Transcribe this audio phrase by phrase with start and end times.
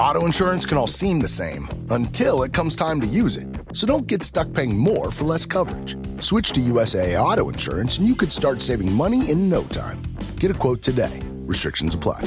[0.00, 3.46] Auto insurance can all seem the same until it comes time to use it.
[3.74, 5.94] So don't get stuck paying more for less coverage.
[6.22, 10.00] Switch to USAA Auto Insurance and you could start saving money in no time.
[10.38, 11.20] Get a quote today.
[11.44, 12.26] Restrictions apply.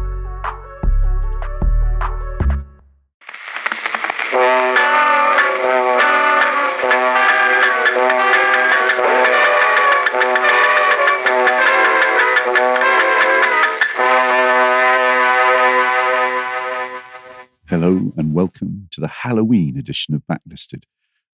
[17.81, 20.83] Hello and welcome to the Halloween edition of Backlisted,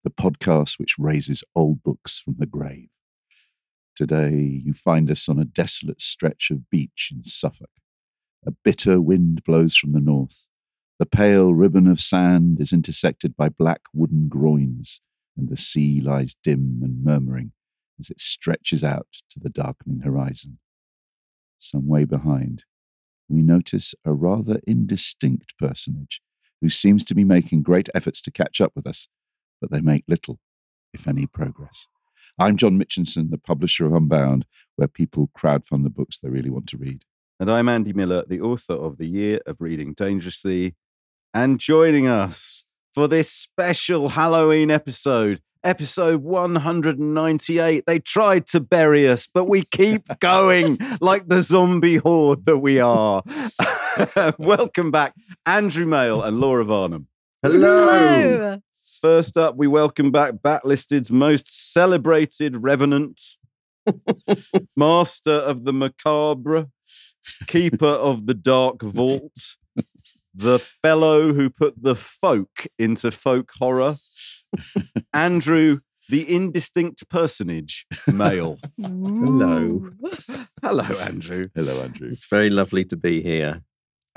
[0.06, 2.88] the podcast which raises old books from the grave.
[3.98, 7.70] Today, you find us on a desolate stretch of beach in Suffolk.
[8.46, 10.48] A bitter wind blows from the north.
[11.00, 15.02] The pale ribbon of sand is intersected by black wooden groins,
[15.36, 17.52] and the sea lies dim and murmuring
[18.00, 20.60] as it stretches out to the darkening horizon.
[21.60, 22.64] Some way behind,
[23.28, 26.22] we notice a rather indistinct personage
[26.62, 29.08] who seems to be making great efforts to catch up with us,
[29.62, 30.40] but they make little,
[30.94, 31.88] if any, progress.
[32.40, 36.68] I'm John Mitchinson, the publisher of Unbound, where people crowdfund the books they really want
[36.68, 37.04] to read.
[37.40, 40.76] And I'm Andy Miller, the author of The Year of Reading Dangerously.
[41.34, 47.86] And joining us for this special Halloween episode, episode 198.
[47.86, 52.80] They tried to bury us, but we keep going like the zombie horde that we
[52.80, 53.24] are.
[54.38, 55.16] Welcome back,
[55.46, 57.06] Andrew Male and Laura Varnam.
[57.42, 58.60] Hello.
[59.02, 63.20] First up, we welcome back Backlisted's most celebrated revenant,
[64.76, 66.68] master of the macabre,
[67.48, 69.38] keeper of the dark vault,
[70.34, 73.98] the fellow who put the folk into folk horror,
[75.14, 78.58] Andrew, the indistinct personage, male.
[78.82, 79.90] Hello.
[80.62, 81.50] Hello, Andrew.
[81.54, 82.10] Hello, Andrew.
[82.12, 83.62] It's very lovely to be here.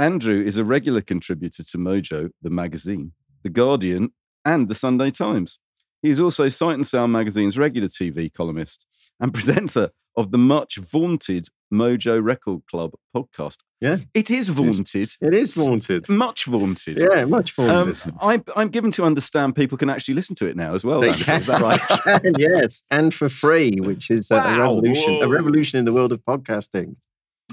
[0.00, 3.12] Andrew is a regular contributor to Mojo, the magazine,
[3.42, 4.14] The Guardian,
[4.46, 5.58] and The Sunday Times.
[6.00, 8.86] He is also Sight and Sound magazine's regular TV columnist
[9.20, 13.58] and presenter of the much vaunted Mojo Record Club podcast.
[13.82, 13.98] Yeah.
[14.14, 15.10] It is vaunted.
[15.20, 16.08] It is vaunted.
[16.08, 16.98] Much vaunted.
[16.98, 17.98] Yeah, much vaunted.
[18.02, 21.02] Um, I, I'm given to understand people can actually listen to it now as well.
[21.02, 21.34] They Andrew.
[21.34, 22.22] Is that right?
[22.38, 25.16] yes, and for free, which is uh, a revolution.
[25.16, 25.24] Whoa.
[25.24, 26.96] A revolution in the world of podcasting.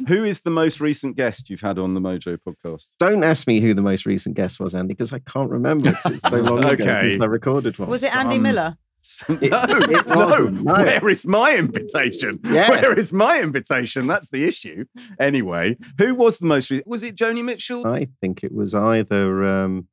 [0.07, 2.85] Who is the most recent guest you've had on the Mojo podcast?
[2.99, 5.89] Don't ask me who the most recent guest was, Andy, because I can't remember.
[6.05, 7.11] It's so long ago Okay.
[7.11, 7.89] since I recorded one.
[7.89, 8.77] Was it Andy Some- Miller?
[9.29, 10.37] It- no, it no.
[10.47, 10.73] no.
[10.73, 12.39] Where is my invitation?
[12.43, 12.69] Yeah.
[12.69, 14.05] Where is my invitation?
[14.05, 14.85] That's the issue.
[15.19, 16.87] Anyway, who was the most recent?
[16.87, 17.87] Was it Joni Mitchell?
[17.87, 19.87] I think it was either um,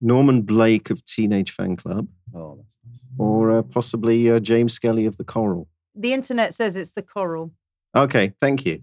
[0.00, 3.06] Norman Blake of Teenage Fanclub Oh, that's nice.
[3.18, 5.66] or uh, possibly uh, James Skelly of The Coral.
[5.94, 7.52] The internet says it's the coral.
[7.96, 8.82] Okay, thank you.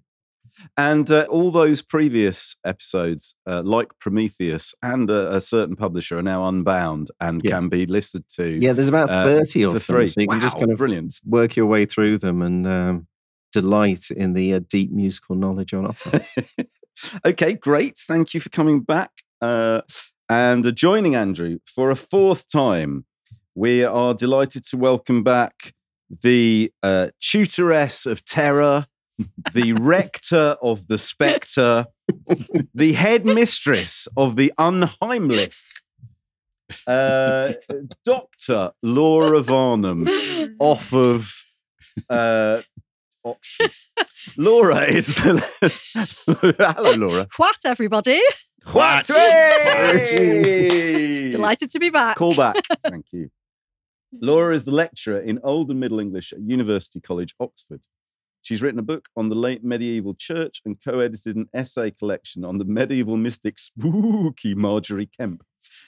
[0.77, 6.23] And uh, all those previous episodes, uh, like Prometheus and a, a certain publisher, are
[6.23, 7.51] now unbound and Yeah.
[7.51, 9.81] can be listed to Yeah, there's about uh, 30 of for them.
[9.81, 10.07] free.
[10.09, 11.15] So you can just kind of brilliant.
[11.25, 13.07] work your way through them and um,
[13.51, 16.21] delight in the uh, deep musical knowledge on offer.
[17.25, 17.97] okay, great.
[18.07, 19.11] Thank you for coming back.
[19.41, 19.81] Uh,
[20.29, 23.05] and uh, joining Andrew for a fourth time,
[23.55, 25.73] we are delighted to welcome back
[26.21, 28.85] the uh, tutoress of terror,
[29.53, 31.85] the rector of the spectre,
[32.73, 35.53] the headmistress of the unheimlich,
[36.87, 37.53] uh,
[38.03, 38.71] Dr.
[38.81, 41.31] Laura Varnam, off of
[42.09, 42.61] uh,
[43.25, 43.71] Oxford.
[44.37, 45.43] Laura is the.
[46.75, 47.27] Hello, Laura.
[47.37, 48.21] What, everybody?
[48.71, 49.05] What?
[49.07, 51.31] Hey!
[51.31, 52.15] Delighted to be back.
[52.17, 52.55] Call back.
[52.87, 53.29] Thank you.
[54.21, 57.81] Laura is the lecturer in Old and Middle English at University College, Oxford.
[58.43, 62.45] She's written a book on the late medieval church and co edited an essay collection
[62.45, 65.41] on the medieval mystic spooky Margery Kempe.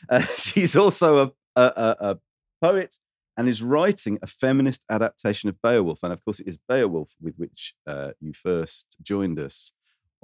[0.09, 2.17] Uh, she's also a, a, a,
[2.61, 2.95] poet
[3.37, 5.99] and is writing a feminist adaptation of Beowulf.
[6.01, 9.73] And of course, it is Beowulf with which uh, you first joined us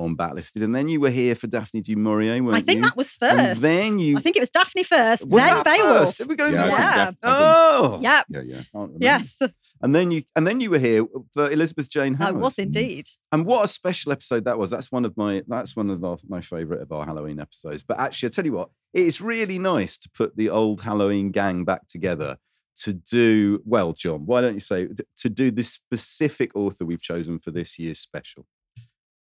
[0.04, 0.64] on Backlisted.
[0.64, 2.82] And then you were here for Daphne du Maurier, weren't I think you?
[2.84, 3.62] that was And first.
[3.62, 4.18] then you.
[4.18, 6.06] I think it was Daphne first, was then that Beowulf.
[6.06, 6.18] first?
[6.18, 6.96] Did we go Yeah, Yeah.
[7.12, 8.24] that- Oh, Yeah.
[8.30, 8.88] yeah, yeah.
[9.00, 9.40] Yes,
[9.82, 12.42] And then you and then you were here for Elizabeth Jane I Howard.
[12.42, 13.08] was indeed.
[13.32, 14.70] And what a special episode that was.
[14.70, 17.84] That's one of my that's one of our, my favourite of our Halloween episodes.
[17.84, 21.64] But actually, I tell you what, it's really nice to put the old Halloween gang
[21.64, 22.38] back together
[22.84, 24.26] to do well, John.
[24.26, 24.88] Why don't you say
[25.18, 28.46] to do the specific author we've chosen for this year's special?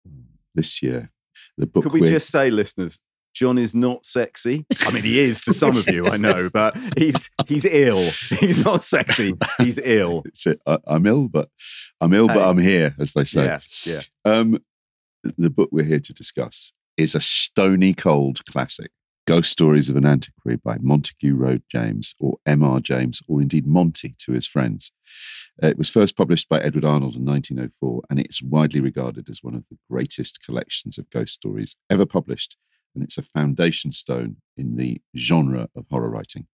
[0.07, 0.34] Hmm.
[0.55, 1.11] This year,
[1.57, 3.01] the book Could we we're- just say, listeners,
[3.33, 4.65] John is not sexy.
[4.79, 8.09] I mean, he is to some of you, I know, but he's he's ill.
[8.39, 9.33] He's not sexy.
[9.57, 10.23] He's ill.
[10.25, 10.61] It's it.
[10.65, 11.49] I, I'm ill, but
[11.99, 13.43] I'm ill, but I'm here, as they say.
[13.43, 14.01] Yeah, yeah.
[14.23, 14.59] Um,
[15.37, 18.91] the book we're here to discuss is a stony cold classic.
[19.27, 22.79] Ghost Stories of an Antiquary by Montague Rhodes James, or M.R.
[22.79, 24.91] James, or indeed Monty to his friends.
[25.61, 29.41] Uh, it was first published by Edward Arnold in 1904, and it's widely regarded as
[29.41, 32.55] one of the greatest collections of ghost stories ever published.
[32.93, 36.45] And it's a foundation stone in the genre of horror writing.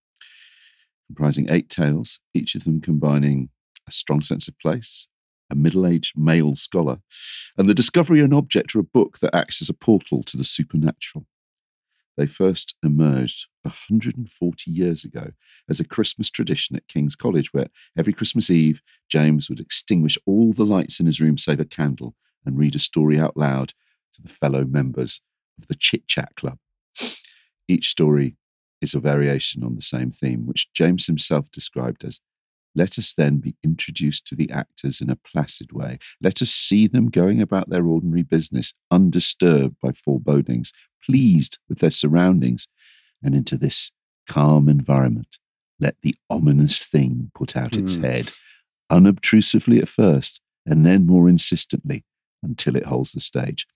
[1.08, 3.50] Comprising eight tales, each of them combining
[3.86, 5.10] a strong sense of place,
[5.50, 7.00] a middle aged male scholar,
[7.58, 10.38] and the discovery of an object or a book that acts as a portal to
[10.38, 11.26] the supernatural.
[12.22, 15.32] They first emerged 140 years ago
[15.68, 17.66] as a Christmas tradition at King's College, where
[17.98, 22.14] every Christmas Eve, James would extinguish all the lights in his room save a candle
[22.46, 23.74] and read a story out loud
[24.14, 25.20] to the fellow members
[25.58, 26.60] of the Chit Chat Club.
[27.68, 28.38] Each story
[28.82, 32.20] is a variation on the same theme, which James himself described as
[32.76, 35.98] let us then be introduced to the actors in a placid way.
[36.22, 40.72] Let us see them going about their ordinary business, undisturbed by forebodings,
[41.12, 42.68] pleased with their surroundings,
[43.24, 43.92] and into this
[44.28, 45.38] calm environment.
[45.80, 48.04] Let the ominous thing put out its Hmm.
[48.04, 48.32] head,
[48.90, 52.04] unobtrusively at first, and then more insistently
[52.44, 53.68] until it holds the stage.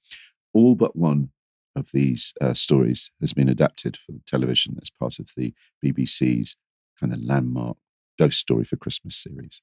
[0.54, 1.32] All but one
[1.76, 5.54] of these uh, stories has been adapted for television as part of the
[5.84, 6.56] BBC's
[7.00, 7.78] kind of landmark
[8.18, 9.62] Ghost Story for Christmas series.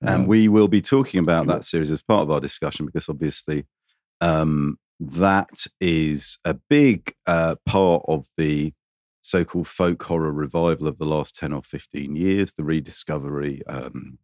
[0.00, 3.08] And Um, we will be talking about that series as part of our discussion because
[3.08, 3.66] obviously
[4.20, 8.72] um, that is a big uh, part of the
[9.20, 14.18] so called folk horror revival of the last 10 or 15 years, the rediscovery, um,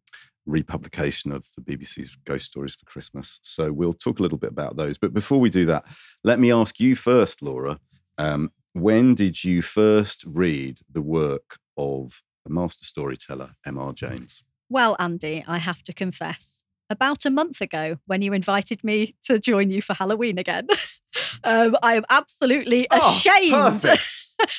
[0.47, 3.41] republication of the BBC's Ghost Stories for Christmas.
[3.43, 4.99] So we'll talk a little bit about those.
[4.99, 5.85] But before we do that,
[6.23, 7.79] let me ask you first, Laura.
[8.19, 13.93] Um, when did you first read the work of a master storyteller, M.R.
[13.93, 14.43] James?
[14.69, 16.64] Well, Andy, I have to confess,
[16.95, 20.69] about a month ago when you invited me to join you for Halloween again,
[21.45, 23.85] um, I am absolutely Oh, ashamed.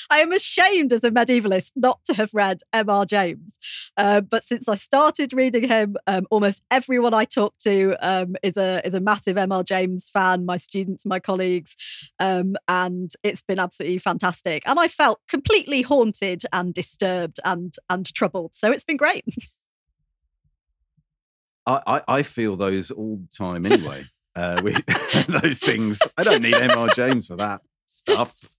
[0.10, 3.06] I am ashamed as a medievalist not to have read M.R.
[3.06, 3.58] James.
[3.98, 8.56] Uh, but since I started reading him, um, almost everyone I talk to um, is
[8.56, 9.64] a is a massive M.R.
[9.64, 10.46] James fan.
[10.46, 11.76] My students, my colleagues,
[12.20, 14.64] um, and it's been absolutely fantastic.
[14.66, 18.56] And I felt completely haunted and disturbed and and troubled.
[18.56, 19.26] So it's been great.
[21.68, 24.06] I, I, feel those all the time anyway.
[24.36, 24.76] uh, we,
[25.28, 26.00] those things.
[26.18, 26.90] I don't need M.R.
[26.90, 28.58] James for that stuff.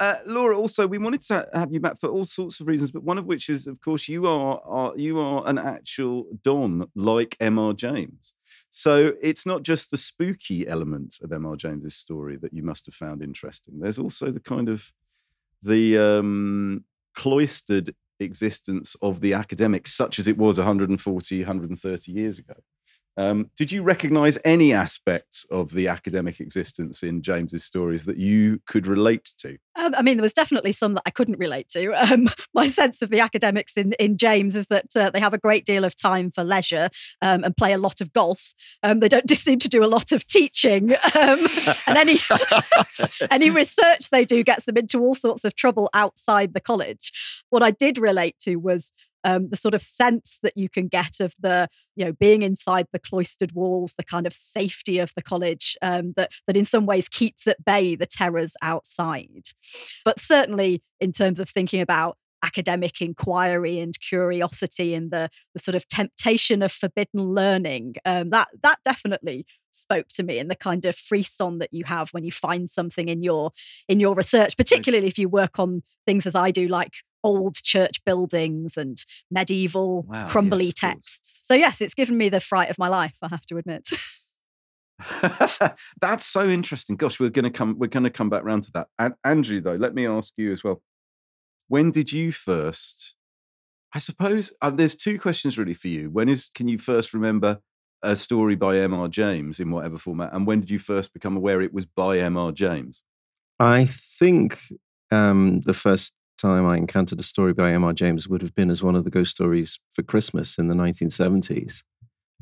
[0.00, 3.02] Uh, Laura, also, we wanted to have you back for all sorts of reasons, but
[3.02, 7.36] one of which is, of course, you are, are you are an actual Don like
[7.40, 7.74] M.R.
[7.74, 8.32] James.
[8.70, 11.56] So it's not just the spooky element of M.R.
[11.56, 13.78] James's story that you must have found interesting.
[13.80, 14.92] There's also the kind of
[15.62, 16.84] the um,
[17.14, 22.54] cloistered existence of the academic, such as it was 140, 130 years ago.
[23.16, 28.60] Um, did you recognize any aspects of the academic existence in James's stories that you
[28.66, 29.58] could relate to?
[29.76, 31.94] Um, I mean, there was definitely some that I couldn't relate to.
[32.06, 35.38] Um, my sense of the academics in, in James is that uh, they have a
[35.38, 36.88] great deal of time for leisure
[37.20, 38.54] um, and play a lot of golf.
[38.84, 41.46] Um, they don't seem to do a lot of teaching, um,
[41.86, 42.20] and any
[43.30, 47.10] any research they do gets them into all sorts of trouble outside the college.
[47.50, 48.92] What I did relate to was
[49.26, 52.86] um, the sort of sense that you can get of the, you know, being inside
[52.92, 56.86] the cloistered walls, the kind of safety of the college um, that that in some
[56.86, 59.48] ways keeps at bay the terrors outside.
[60.04, 65.74] But certainly, in terms of thinking about academic inquiry and curiosity and the the sort
[65.74, 70.84] of temptation of forbidden learning, um, that that definitely spoke to me and the kind
[70.84, 73.50] of frisson that you have when you find something in your
[73.88, 76.94] in your research particularly if you work on things as i do like
[77.26, 82.40] old church buildings and medieval Wow, crumbly yes, texts so yes it's given me the
[82.40, 83.88] fright of my life i have to admit
[86.00, 86.96] That's so interesting.
[86.96, 87.76] Gosh, we're going to come.
[87.78, 88.88] We're going to come back round to that.
[88.98, 90.82] And Andrew, though, let me ask you as well.
[91.68, 93.16] When did you first?
[93.94, 96.10] I suppose uh, there's two questions really for you.
[96.10, 97.60] When is can you first remember
[98.02, 99.08] a story by M.R.
[99.08, 102.52] James in whatever format, and when did you first become aware it was by M.R.
[102.52, 103.02] James?
[103.58, 103.86] I
[104.18, 104.58] think
[105.10, 107.92] um, the first time I encountered a story by M.R.
[107.92, 111.82] James would have been as one of the ghost stories for Christmas in the 1970s.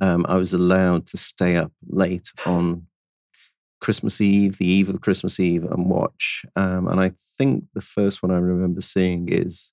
[0.00, 2.86] Um, I was allowed to stay up late on
[3.80, 6.44] Christmas Eve, the eve of Christmas Eve, and watch.
[6.56, 9.70] Um, and I think the first one I remember seeing is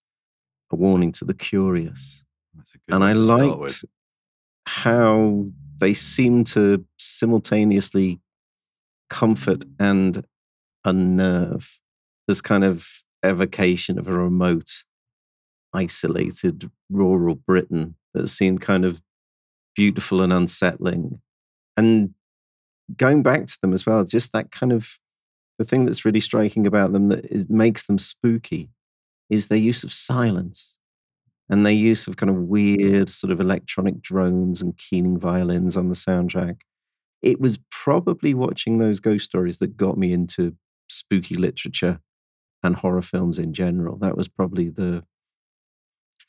[0.71, 2.23] A Warning to the Curious.
[2.55, 3.85] That's a good and I liked
[4.65, 5.45] how
[5.77, 8.19] they seem to simultaneously
[9.09, 10.23] comfort and
[10.85, 11.67] unnerve.
[12.27, 12.85] This kind of
[13.23, 14.71] evocation of a remote,
[15.73, 19.01] isolated rural Britain that seemed kind of
[19.75, 21.21] beautiful and unsettling.
[21.77, 22.13] And
[22.97, 24.97] going back to them as well, just that kind of
[25.57, 28.69] the thing that's really striking about them that is, makes them spooky
[29.29, 30.75] is their use of silence
[31.49, 35.89] and their use of kind of weird sort of electronic drones and keening violins on
[35.89, 36.61] the soundtrack.
[37.21, 40.55] It was probably watching those ghost stories that got me into
[40.89, 41.99] spooky literature
[42.63, 43.97] and horror films in general.
[43.97, 45.03] That was probably the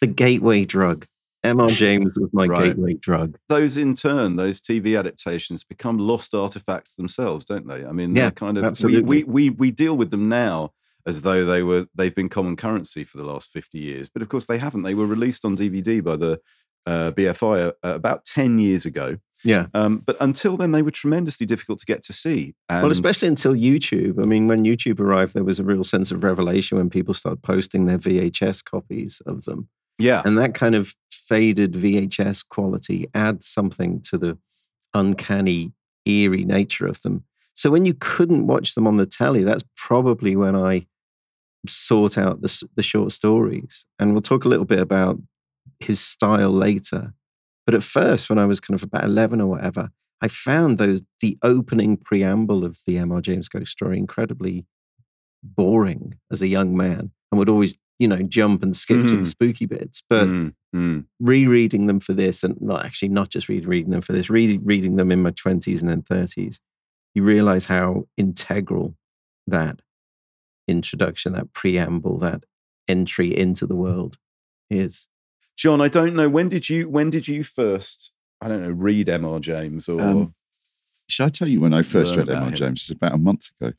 [0.00, 1.06] the gateway drug.
[1.44, 1.70] M.R.
[1.72, 2.68] James was my Right.
[2.68, 3.36] gateway drug.
[3.48, 7.84] Those in turn, those TV adaptations become lost artifacts themselves, don't they?
[7.84, 9.02] I mean, Yeah, they're kind of we, absolutely.
[9.02, 10.72] we we we deal with them now
[11.04, 14.28] as though they were they've been common currency for the last fifty years, but of
[14.28, 14.82] course they haven't.
[14.82, 16.40] They were released on DVD by the
[16.86, 19.18] uh, BFI uh, about ten years ago.
[19.44, 19.66] Yeah.
[19.74, 22.54] Um, but until then, they were tremendously difficult to get to see.
[22.68, 24.22] And well, especially until YouTube.
[24.22, 27.42] I mean, when YouTube arrived, there was a real sense of revelation when people started
[27.42, 29.68] posting their VHS copies of them.
[29.98, 34.38] yeah, And that kind of faded VHS quality adds something to the
[34.94, 35.72] uncanny,
[36.04, 37.24] eerie nature of them.
[37.54, 40.86] So when you couldn't watch them on the telly, that's probably when I
[41.66, 43.84] sought out the, the short stories.
[43.98, 45.18] And we'll talk a little bit about
[45.80, 47.12] his style later.
[47.66, 49.90] But at first, when I was kind of about 11 or whatever,
[50.20, 53.20] I found those the opening preamble of the M.R.
[53.20, 54.66] James Ghost story incredibly
[55.42, 59.20] boring as a young man and would always, you know, jump and skip to Mhm.
[59.24, 60.02] the spooky bits.
[60.08, 61.04] But Mm, mm.
[61.20, 64.96] rereading them for this, and not actually not just rereading them for this, reading reading
[64.96, 66.60] them in my twenties and then thirties,
[67.14, 68.96] you realize how integral
[69.46, 69.80] that
[70.68, 72.44] introduction, that preamble, that
[72.88, 74.18] entry into the world
[74.70, 75.08] is.
[75.62, 79.08] John, I don't know when did you when did you first I don't know read
[79.08, 79.38] M.R.
[79.38, 80.34] James or Um,
[81.08, 82.50] Shall I tell you when I first read M.R.
[82.50, 82.80] James?
[82.80, 83.72] It's about a month ago.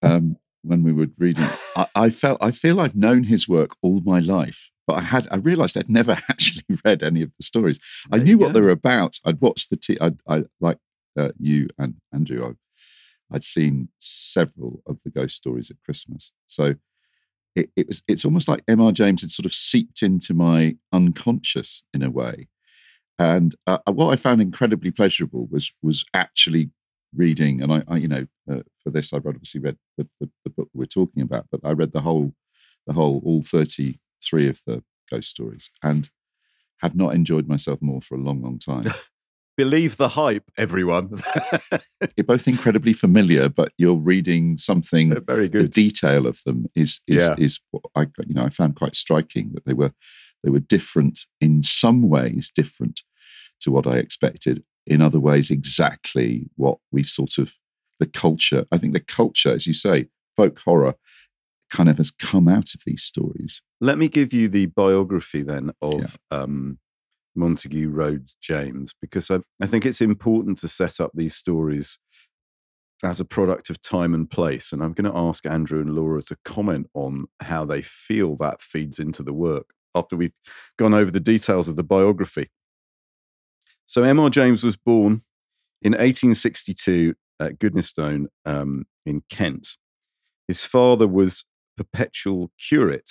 [0.00, 4.00] Um, when we were reading, I, I felt I feel I've known his work all
[4.04, 7.80] my life, but I had I realised I'd never actually read any of the stories.
[8.12, 9.18] I knew what they were about.
[9.24, 10.78] I'd watched the t- I I like
[11.18, 12.46] uh, you and Andrew.
[12.46, 16.76] I, I'd seen several of the ghost stories at Christmas, so
[17.58, 18.92] it, it was it's almost like M.R.
[18.92, 22.48] James had sort of seeped into my unconscious in a way.
[23.18, 26.70] And uh, what I found incredibly pleasurable was was actually
[27.14, 30.50] reading, and I, I you know, uh, for this I've obviously read the, the, the
[30.50, 32.32] book we're talking about, but I read the whole,
[32.86, 36.10] the whole, all thirty three of the ghost stories, and
[36.78, 38.84] have not enjoyed myself more for a long, long time.
[39.58, 41.18] believe the hype, everyone.
[42.16, 45.12] You're both incredibly familiar, but you're reading something.
[45.26, 45.70] Very The good.
[45.72, 47.34] detail of them is is Yeah.
[47.36, 49.92] is what I you know I found quite striking that they were
[50.42, 53.02] they were different in some ways, different
[53.60, 54.62] to what I expected.
[54.86, 57.54] In other ways, exactly what we've sort of
[58.00, 58.64] the culture.
[58.72, 60.94] I think the culture, as you say, folk horror,
[61.70, 63.60] kind of has come out of these stories.
[63.80, 66.78] Let me give you the biography then of um,
[67.34, 71.98] Montague Rhodes James, because I, I think it's important to set up these stories
[73.04, 74.72] as a product of time and place.
[74.72, 78.60] And I'm going to ask Andrew and Laura to comment on how they feel that
[78.60, 80.32] feeds into the work after we've
[80.78, 82.50] gone over the details of the biography.
[83.86, 84.30] So, M.R.
[84.30, 85.22] James was born
[85.80, 89.68] in 1862 at Goodnestone um, in Kent.
[90.46, 91.44] His father was
[91.76, 93.10] perpetual curate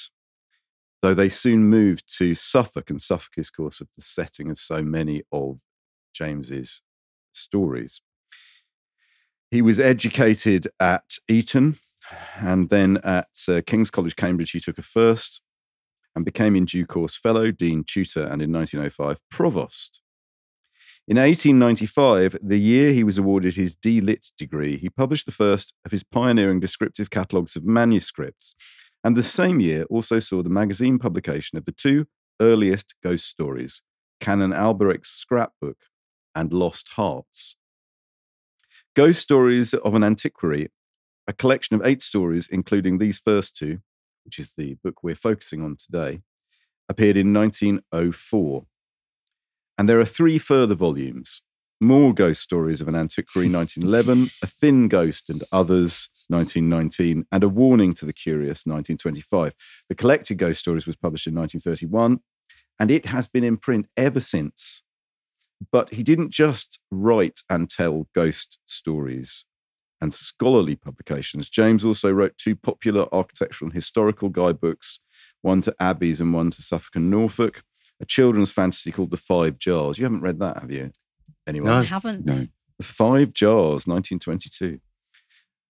[1.01, 4.58] though they soon moved to Suffolk, and Suffolk is, of course, of the setting of
[4.58, 5.60] so many of
[6.13, 6.82] James's
[7.32, 8.01] stories.
[9.51, 11.77] He was educated at Eton
[12.39, 14.51] and then at uh, King's College, Cambridge.
[14.51, 15.42] He took a first
[16.16, 20.01] and became, in due course, fellow, dean, tutor, and in 1905, provost.
[21.08, 25.92] In 1895, the year he was awarded his D.Lit degree, he published the first of
[25.92, 28.56] his pioneering descriptive catalogues of manuscripts
[29.08, 32.08] and the same year also saw the magazine publication of the two
[32.42, 33.82] earliest ghost stories,
[34.20, 35.78] Canon Alberich's Scrapbook
[36.36, 37.56] and Lost Hearts.
[38.98, 40.68] Ghost Stories of an Antiquary,
[41.26, 43.80] a collection of eight stories, including these first two,
[44.26, 46.20] which is the book we're focusing on today,
[46.90, 48.66] appeared in 1904.
[49.78, 51.42] And there are three further volumes
[51.80, 57.50] More Ghost Stories of an Antiquary, 1911, A Thin Ghost and Others, 1919, and A
[57.50, 59.53] Warning to the Curious, 1925.
[59.89, 62.19] The collected Ghost Stories was published in 1931,
[62.79, 64.84] and it has been in print ever since.
[65.72, 69.46] But he didn't just write and tell ghost stories
[70.00, 71.50] and scholarly publications.
[71.50, 75.00] James also wrote two popular architectural and historical guidebooks,
[75.41, 77.63] one to abbeys and one to Suffolk and Norfolk,
[78.00, 79.98] a children's fantasy called The Five Jars.
[79.98, 80.91] You haven't read that, have you?
[81.48, 81.72] Anyone?
[81.72, 81.84] I No.
[81.84, 82.25] haven't.
[82.25, 82.34] No.
[82.77, 84.79] The Five Jars, 1922.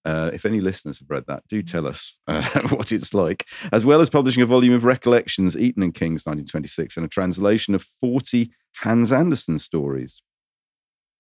[0.07, 3.45] Uh, if any listeners have read that, do tell us uh, what it's like.
[3.73, 7.75] As well as publishing a volume of recollections, Eton and Kings, 1926, and a translation
[7.75, 10.21] of 40 Hans Andersen stories.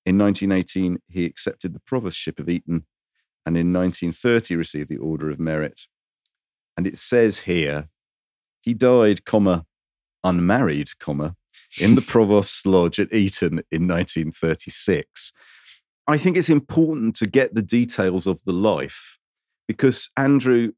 [0.05, 2.85] In 1918, he accepted the provostship of Eton,
[3.45, 5.81] and in 1930 received the Order of Merit.
[6.77, 7.89] And it says here,
[8.61, 9.65] he died, comma,
[10.23, 11.35] unmarried, comma,
[11.81, 15.33] in the Provost's Lodge at Eton in 1936.
[16.07, 19.17] I think it's important to get the details of the life
[19.67, 20.71] because, Andrew,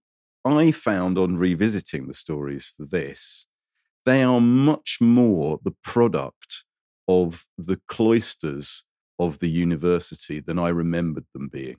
[0.43, 3.45] I found on revisiting the stories for this,
[4.05, 6.63] they are much more the product
[7.07, 8.83] of the cloisters
[9.19, 11.77] of the university than I remembered them being.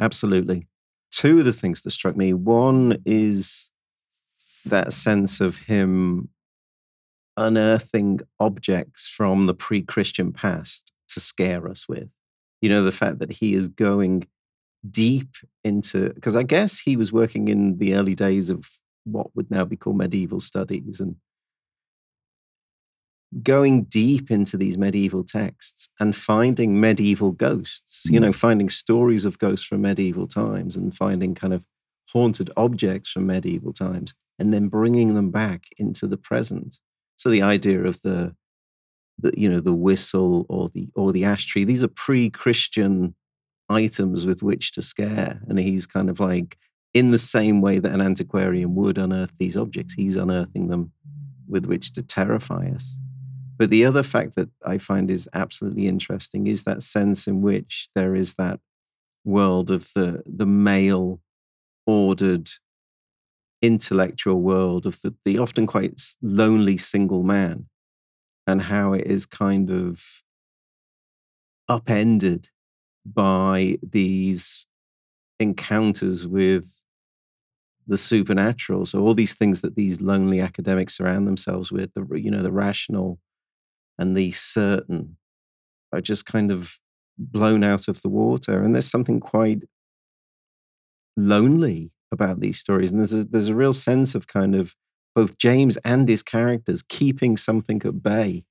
[0.00, 0.68] Absolutely.
[1.10, 3.70] Two of the things that struck me one is
[4.64, 6.28] that sense of him
[7.36, 12.08] unearthing objects from the pre Christian past to scare us with.
[12.60, 14.26] You know, the fact that he is going
[14.90, 15.28] deep
[15.64, 18.68] into, because I guess he was working in the early days of
[19.04, 21.16] what would now be called medieval studies and
[23.42, 28.24] going deep into these medieval texts and finding medieval ghosts, you mm-hmm.
[28.24, 31.62] know, finding stories of ghosts from medieval times and finding kind of
[32.08, 36.78] haunted objects from medieval times and then bringing them back into the present.
[37.16, 38.34] So the idea of the,
[39.18, 43.14] the you know, the whistle or the or the ash tree, these are pre-Christian
[43.68, 45.40] items with which to scare.
[45.48, 46.58] And he's kind of like
[46.94, 50.92] in the same way that an antiquarian would unearth these objects, he's unearthing them
[51.48, 52.96] with which to terrify us.
[53.58, 57.88] But the other fact that I find is absolutely interesting is that sense in which
[57.94, 58.60] there is that
[59.24, 61.20] world of the the male
[61.86, 62.48] ordered
[63.62, 67.66] intellectual world of the, the often quite lonely single man
[68.46, 70.02] and how it is kind of
[71.68, 72.48] upended
[73.04, 74.66] by these
[75.40, 76.82] encounters with
[77.88, 82.30] the supernatural so all these things that these lonely academics surround themselves with the you
[82.30, 83.18] know the rational
[83.98, 85.16] and the certain
[85.92, 86.78] are just kind of
[87.18, 88.62] blown out of the water.
[88.62, 89.62] And there's something quite
[91.16, 92.90] lonely about these stories.
[92.90, 94.74] And there's a, there's a real sense of kind of
[95.16, 98.44] both James and his characters keeping something at bay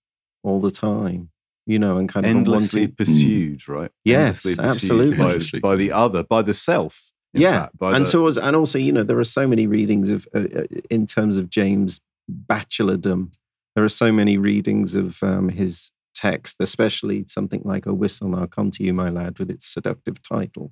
[0.44, 1.30] all the time,
[1.66, 2.96] you know, and kind of Endlessly wanting.
[2.96, 3.92] pursued, right?
[4.04, 5.60] Yes, pursued absolutely.
[5.62, 7.12] By, by the other, by the self.
[7.36, 9.48] in yeah, fact, by and the- so was, and also, you know, there are so
[9.48, 12.02] many readings of, uh, uh, in terms of James'
[12.50, 13.32] bachelordom.
[13.76, 18.46] There are so many readings of um, his text, especially something like "A Whistle Now
[18.46, 20.72] Come to You, My Lad," with its seductive title,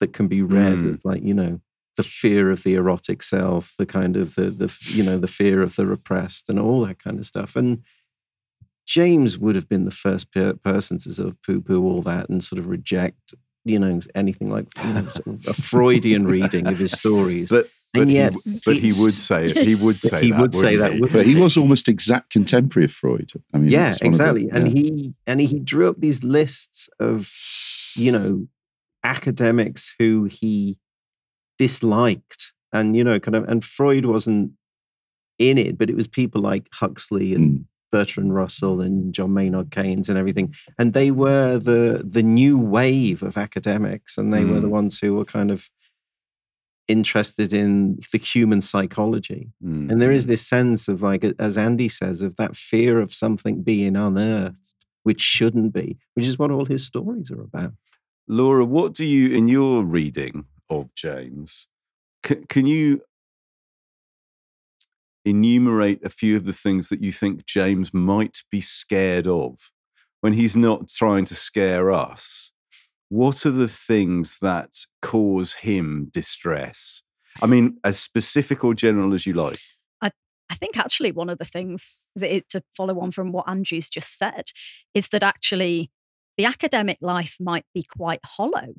[0.00, 0.94] that can be read Mm.
[0.94, 1.60] as like you know
[1.96, 5.62] the fear of the erotic self, the kind of the the you know the fear
[5.62, 7.56] of the repressed, and all that kind of stuff.
[7.56, 7.82] And
[8.86, 12.42] James would have been the first per- person to sort of poo-poo all that and
[12.44, 16.78] sort of reject, you know, anything like you know, sort of a Freudian reading of
[16.78, 17.48] his stories.
[17.48, 19.56] But, but, and yet, he, but he would say it.
[19.66, 20.40] He would say He that.
[20.40, 21.00] would say wouldn't that, he?
[21.00, 23.32] wouldn't But he was almost exact contemporary of Freud.
[23.52, 24.50] I mean, yeah, that's one of the- exactly.
[24.52, 27.28] and he and he drew up these lists of,
[27.96, 28.46] you know,
[29.02, 30.78] academics who he
[31.58, 34.52] disliked, and you know, kind of, and Freud wasn't
[35.38, 37.64] in it, but it was people like Huxley and Mm.
[37.92, 43.22] Bertrand Russell and John Maynard Keynes and everything, and they were the the new wave
[43.22, 44.78] of academics, and they were the Mm.
[44.78, 45.70] ones who were kind of
[46.88, 49.50] interested in the human psychology.
[49.64, 49.90] Mm.
[49.90, 53.62] And there is this sense of, like, as Andy says, of that fear of something
[53.62, 57.72] being unearthed, which shouldn't be, which is what all his stories are about.
[58.28, 61.68] Laura, what do you, in your reading of James,
[62.22, 63.02] can, can you
[65.24, 69.70] enumerate a few of the things that you think James might be scared of
[70.20, 72.52] when he's not trying to scare us?
[73.08, 77.02] What are the things that cause him distress?
[77.40, 79.60] I mean, as specific or general as you like.
[80.48, 84.44] I think actually one of the things to follow on from what Andrew's just said
[84.94, 85.90] is that actually
[86.36, 88.74] the academic life might be quite hollow.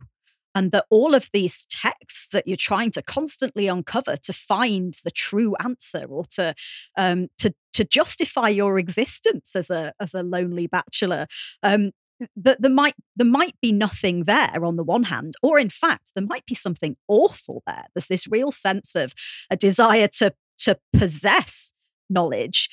[0.58, 5.12] And that all of these texts that you're trying to constantly uncover to find the
[5.12, 6.56] true answer or to
[6.98, 11.28] um, to to justify your existence as a as a lonely bachelor
[11.62, 11.92] um,
[12.36, 16.12] that there might there might be nothing there on the one hand or in fact
[16.16, 17.86] there might be something awful there.
[17.94, 19.14] There's this real sense of
[19.52, 21.72] a desire to to possess
[22.10, 22.68] knowledge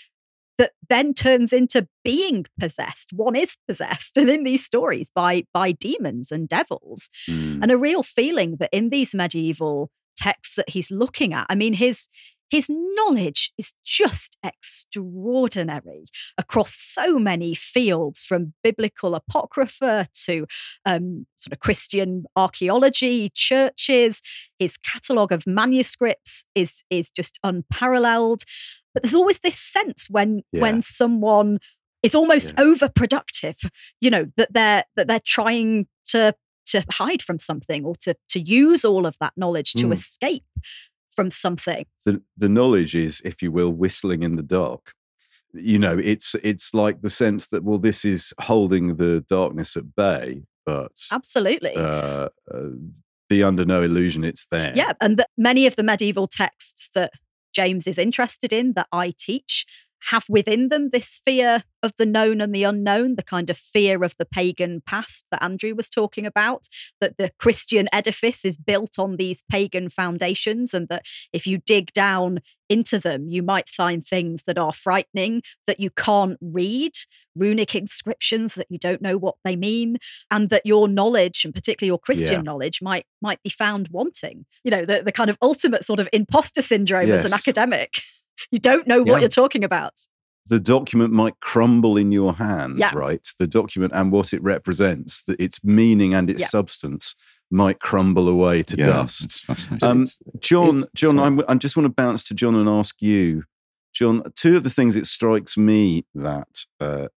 [0.58, 5.72] that then turns into being possessed one is possessed and in these stories by by
[5.72, 7.62] demons and devils Mm.
[7.62, 11.72] and a real feeling that in these medieval texts that he's looking at i mean
[11.74, 12.08] his
[12.50, 16.06] his knowledge is just extraordinary
[16.38, 20.46] across so many fields from biblical apocrypha to
[20.86, 24.20] um, sort of christian archaeology churches
[24.58, 28.42] his catalogue of manuscripts is is just unparalleled
[28.92, 30.60] but there's always this sense when Yeah.
[30.62, 31.58] when someone
[32.02, 32.64] is almost Yeah.
[32.64, 33.68] overproductive
[34.00, 36.34] you know that they're that they're trying to
[36.66, 39.92] to hide from something or to to use all of that knowledge to Mm.
[39.94, 40.44] escape
[41.14, 44.92] from something the the knowledge is, if you will, whistling in the dark.
[45.52, 49.94] You know, it's it's like the sense that well, this is holding the darkness at
[49.94, 52.60] bay, but absolutely uh, uh,
[53.28, 54.72] be under no illusion it's there.
[54.74, 57.12] yeah and that many of the medieval texts that
[57.54, 59.66] james is interested in that i teach
[60.10, 64.02] have within them this fear of the known and the unknown, the kind of fear
[64.04, 66.66] of the pagan past that Andrew was talking about,
[67.00, 71.92] that the Christian edifice is built on these pagan foundations, and that if you dig
[71.92, 72.40] down
[72.70, 76.92] into them, you might find things that are frightening, that you can't read,
[77.36, 79.98] runic inscriptions that you don't know what they mean,
[80.30, 82.40] and that your knowledge, and particularly your Christian Yeah.
[82.40, 84.46] knowledge, might might be found wanting.
[84.64, 88.02] You know, the, the kind of ultimate sort of imposter syndrome as an academic.
[88.50, 89.92] You don't know what you're talking about.
[90.46, 92.92] the document might crumble in your hand, Yeah.
[92.94, 93.26] right?
[93.38, 96.48] The document and what it represents, the, its meaning and its Yeah.
[96.48, 97.14] substance
[97.50, 99.24] might crumble away to yeah, dust.
[99.24, 99.88] It's fascinating.
[99.88, 100.06] Um,
[100.40, 101.18] John, It's- John.
[101.18, 103.44] I'm, I just want to bounce to John and ask you,
[103.94, 104.22] John.
[104.34, 107.08] Two of the things it strikes me that uh,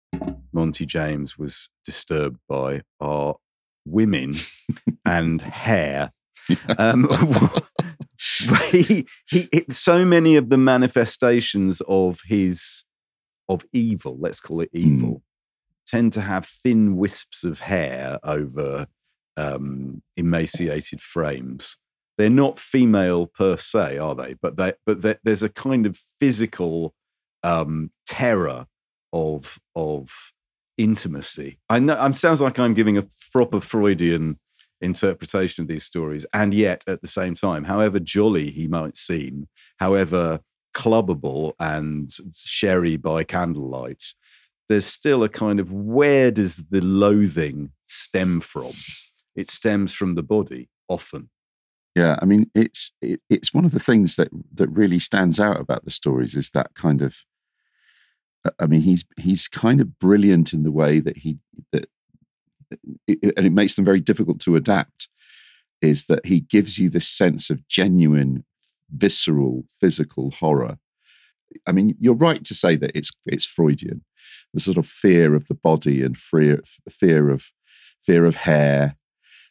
[0.54, 3.36] Monty James was disturbed by are
[3.86, 4.36] women
[5.06, 6.14] and hair.
[6.78, 7.10] Um,
[8.72, 12.84] he, he, it, so many of the manifestations of his
[13.50, 15.22] of evil, let's call it evil,
[15.86, 18.88] tend to have thin wisps of hair over
[19.38, 21.78] um, emaciated frames.
[22.18, 24.34] They're not female per se, are they?
[24.42, 26.94] But they, but there- there's a kind of physical
[27.44, 28.66] um, terror
[29.14, 30.34] of of
[30.78, 31.60] intimacy.
[31.70, 32.06] I know.
[32.06, 34.40] It sounds like I'm giving a proper Freudian
[34.82, 39.48] interpretation of these stories, and yet at the same time, however jolly he might seem,
[39.78, 40.42] however
[40.74, 44.14] clubbable and sherry by candlelight,
[44.70, 48.74] there's still a kind of where does the loathing stem from?
[49.36, 51.30] It stems from the body often.
[51.96, 55.60] Yeah, I mean, it's it, it's one of the things that that really stands out
[55.60, 57.16] about the stories is that kind of.
[58.60, 61.40] I mean, he's he's kind of brilliant in the way that he
[61.72, 61.90] that,
[63.08, 65.10] it, and it makes them very difficult to adapt.
[65.82, 68.44] Is that he gives you this sense of genuine,
[68.90, 70.78] visceral, physical horror.
[71.68, 74.04] I mean, you're right to say that it's it's Freudian,
[74.54, 77.46] the sort of fear of the body and fear fear of
[78.02, 78.96] fear of hair,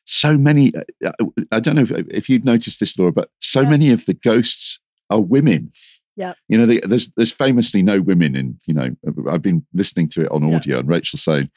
[0.07, 0.73] so many
[1.05, 1.13] uh,
[1.53, 3.71] i don't know if, if you'd noticed this laura but so Yes.
[3.71, 4.79] many of the ghosts
[5.11, 5.73] are women
[6.17, 6.33] Yeah.
[6.49, 8.97] you know there's there's famously no women in you know
[9.31, 10.57] i've been listening to it on Yeah.
[10.57, 11.51] audio and rachel saying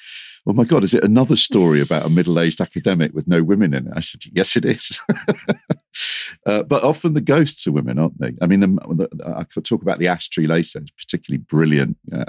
[0.48, 3.88] oh my god is it another story about a middle-aged academic with no women in
[3.88, 5.00] it i said yes it is
[6.46, 9.64] uh, but often the ghosts are women aren't they i mean the, the, i could
[9.66, 12.26] talk about the ash tree later particularly brilliant uh,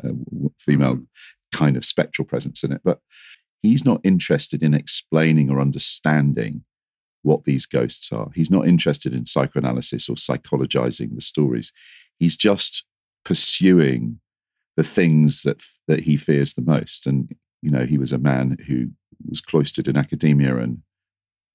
[0.59, 1.07] female Mm.
[1.53, 3.01] kind of spectral presence in it but
[3.61, 6.63] he's not interested in explaining or understanding
[7.23, 8.31] what these ghosts are.
[8.35, 11.71] He's not interested in psychoanalysis or psychologizing the stories.
[12.21, 12.85] He's just
[13.25, 14.21] pursuing
[14.77, 17.07] the things that that he fears the most.
[17.07, 18.91] And you know, he was a man who
[19.29, 20.83] was cloistered in academia and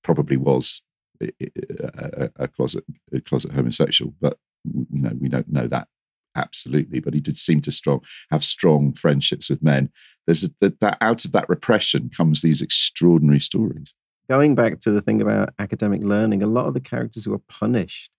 [0.04, 0.82] probably was
[1.22, 4.14] a, a, a closet a closet homosexual.
[4.20, 5.88] But you know, we don't know that
[6.36, 7.00] absolutely.
[7.00, 8.02] But he did seem to strong
[8.32, 9.90] have strong friendships with men
[10.26, 13.94] there's a, that, that out of that repression comes these extraordinary stories.
[14.30, 17.42] going back to the thing about academic learning, a lot of the characters who are
[17.48, 18.10] punished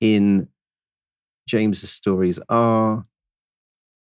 [0.00, 0.48] in
[1.48, 3.04] James's stories are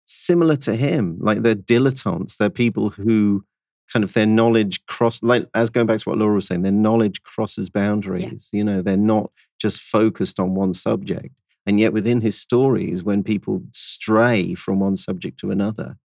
[0.06, 1.18] similar to him.
[1.20, 2.36] Like they're dilettantes.
[2.36, 3.44] They're people who
[3.92, 6.72] kind of their knowledge cross like as going back to what Laura was saying, their
[6.72, 8.48] knowledge crosses boundaries.
[8.52, 11.34] You know, they're not just focused on one subject.
[11.66, 15.96] And yet within his stories, when people stray from one subject to another,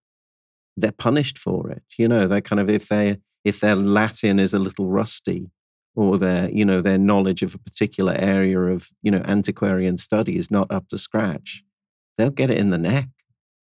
[0.76, 1.84] they're punished for it.
[1.98, 5.50] You know, they're kind of if they if their Latin is a little rusty,
[5.98, 10.38] or their you know their knowledge of a particular area of you know antiquarian study
[10.38, 11.64] is not up to scratch
[12.18, 13.08] they'll get it in the neck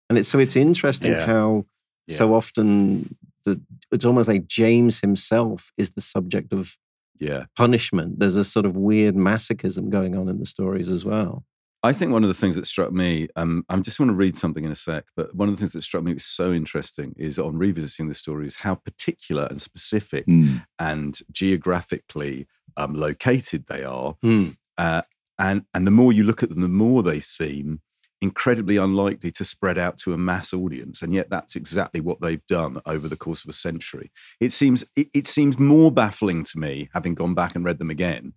[0.08, 1.26] and it's so it's interesting Yeah.
[1.26, 1.66] how
[2.06, 2.16] Yeah.
[2.18, 3.14] so often
[3.44, 3.60] the
[3.92, 6.78] it's almost like james himself is the subject of
[7.18, 7.44] Yeah.
[7.56, 11.44] punishment there's a sort of weird masochism going on in the stories as well
[11.82, 14.36] I think one of the things that struck me, um, I just want to read
[14.36, 17.14] something in a sec, but one of the things that struck me was so interesting
[17.16, 20.64] is on revisiting the story is how particular and specific Mm.
[20.78, 24.16] and geographically um, located they are.
[24.22, 24.50] Hmm.
[24.76, 25.02] Uh,
[25.38, 27.80] and, and the more you look at them, the more they seem
[28.20, 31.00] incredibly unlikely to spread out to a mass audience.
[31.00, 34.12] And yet that's exactly what they've done over the course of a century.
[34.38, 37.88] It seems, it, it seems more baffling to me, having gone back and read them
[37.88, 38.34] again,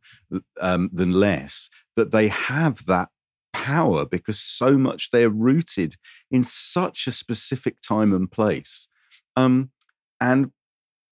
[0.61, 3.09] um, than less, that they have that
[3.53, 5.95] power because so much they're rooted
[6.29, 8.87] in such a specific time and place.
[9.35, 9.71] Um,
[10.19, 10.51] and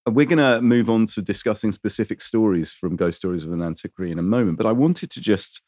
[0.06, 4.10] we're going to move on to discussing specific stories from Ghost Stories of an Antiquary
[4.10, 4.58] in a moment.
[4.58, 5.62] But I wanted to just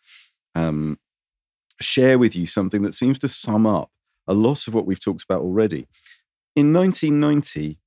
[0.55, 0.99] um,
[1.81, 3.91] share with you something that seems to sum up
[4.27, 5.87] a lot of what we've talked about already.
[6.57, 7.79] In 1990,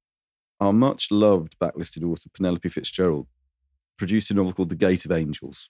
[0.60, 3.28] our much loved backlisted author Penelope Fitzgerald
[3.98, 5.70] produced a novel called The Gate of Angels.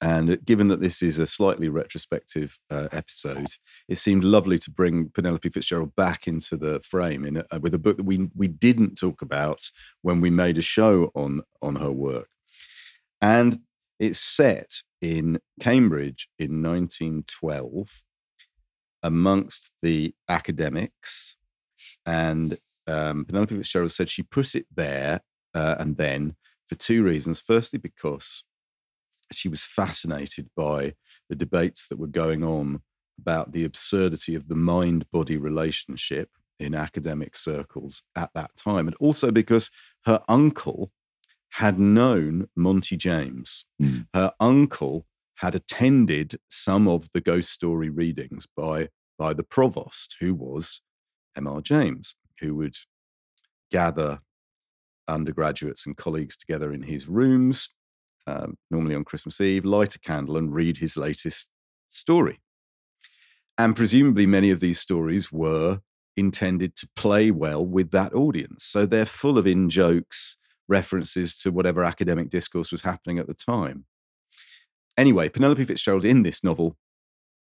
[0.00, 3.46] And given that this is a slightly retrospective uh, episode,
[3.88, 7.78] it seemed lovely to bring Penelope Fitzgerald back into the frame in a, with a
[7.78, 9.70] book that we we didn't talk about
[10.02, 12.28] when we made a show on on her work.
[13.20, 13.60] And
[13.98, 18.02] it's set in Cambridge in 1912
[19.02, 21.36] amongst the academics.
[22.04, 25.20] And um, Penelope Fitzgerald said she put it there
[25.54, 27.40] uh, and then for two reasons.
[27.40, 28.44] Firstly, because
[29.34, 30.94] she was fascinated by
[31.28, 32.82] the debates that were going on
[33.18, 38.86] about the absurdity of the mind body relationship in academic circles at that time.
[38.86, 39.70] And also because
[40.06, 40.92] her uncle
[41.54, 43.64] had known Monty James.
[43.80, 44.08] Mm.
[44.12, 50.34] Her uncle had attended some of the ghost story readings by, by the provost, who
[50.34, 50.80] was
[51.36, 51.60] M.R.
[51.60, 52.76] James, who would
[53.70, 54.20] gather
[55.06, 57.68] undergraduates and colleagues together in his rooms,
[58.26, 61.50] um, normally on Christmas Eve, light a candle and read his latest
[61.88, 62.40] story.
[63.56, 65.80] And presumably, many of these stories were
[66.16, 68.64] intended to play well with that audience.
[68.64, 73.34] So they're full of in jokes, references to whatever academic discourse was happening at the
[73.34, 73.86] time.
[74.96, 76.76] Anyway, Penelope Fitzgerald in this novel,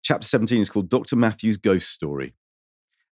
[0.02, 1.16] chapter 17 is called Dr.
[1.16, 2.34] Matthew's Ghost Story.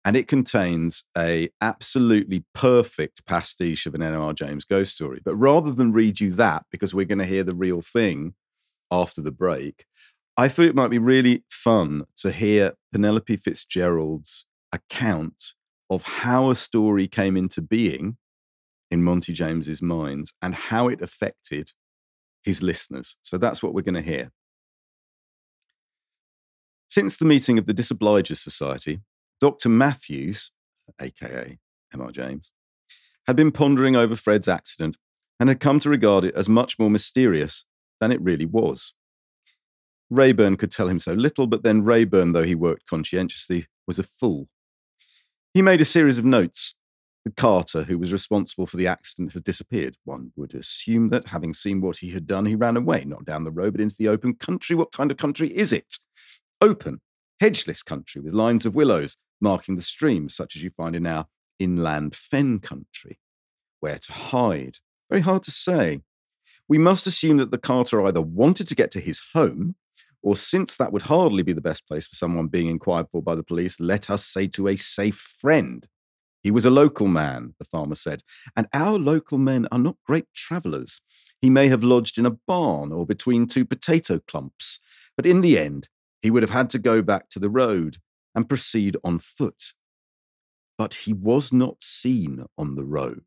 [0.10, 4.34] And it contains a absolutely perfect pastiche of an M.R.
[4.34, 5.22] James ghost story.
[5.24, 8.34] But rather than read you that, because we're going to hear the real thing
[8.90, 9.86] after the break,
[10.36, 15.54] I thought it might be really fun to hear Penelope Fitzgerald's account
[15.92, 18.18] of how a story came into being
[18.90, 21.74] in Monty James's mind and how it affected
[22.42, 23.16] his listeners.
[23.22, 24.32] So that's what we're going to hear.
[26.90, 29.02] Since the meeting of the Disobligers Society,
[29.40, 29.70] Dr.
[29.70, 30.52] Matthews,
[31.02, 31.58] aka
[31.94, 32.12] M.R.
[32.12, 32.52] James,
[33.28, 34.98] had been pondering over Fred's accident
[35.40, 37.66] and had come to regard it as much more mysterious
[38.02, 38.94] than it really was.
[40.10, 44.04] Rayburn could tell him so little, but then Rayburn, though he worked conscientiously, was a
[44.04, 44.50] fool.
[45.54, 46.76] He made a series of notes.
[47.26, 49.98] The carter who was responsible for the accident has disappeared.
[50.06, 53.44] One would assume that, having seen what he had done, he ran away, not down
[53.44, 54.76] the road, but into the open country.
[54.76, 55.98] What kind of country is it?
[56.62, 57.02] Open,
[57.40, 61.28] hedgeless country with lines of willows marking the streams, such as you find in our
[61.60, 63.20] inland fen country.
[63.80, 64.78] Where to hide?
[65.10, 66.02] Very hard to say.
[66.68, 69.76] We must assume that the carter either wanted to get to his home,
[70.22, 73.36] or since that would hardly be the best place for someone being inquired for by
[73.36, 75.88] the police, let us say to a safe friend.
[76.44, 78.24] He was a local man, the farmer said,
[78.56, 81.02] and our local men are not great travellers.
[81.42, 84.80] He may have lodged in a barn or between two potato clumps,
[85.16, 85.90] but in the end,
[86.22, 87.98] he would have had to go back to the road
[88.36, 89.62] and proceed on foot.
[90.78, 93.26] But he was not seen on the road.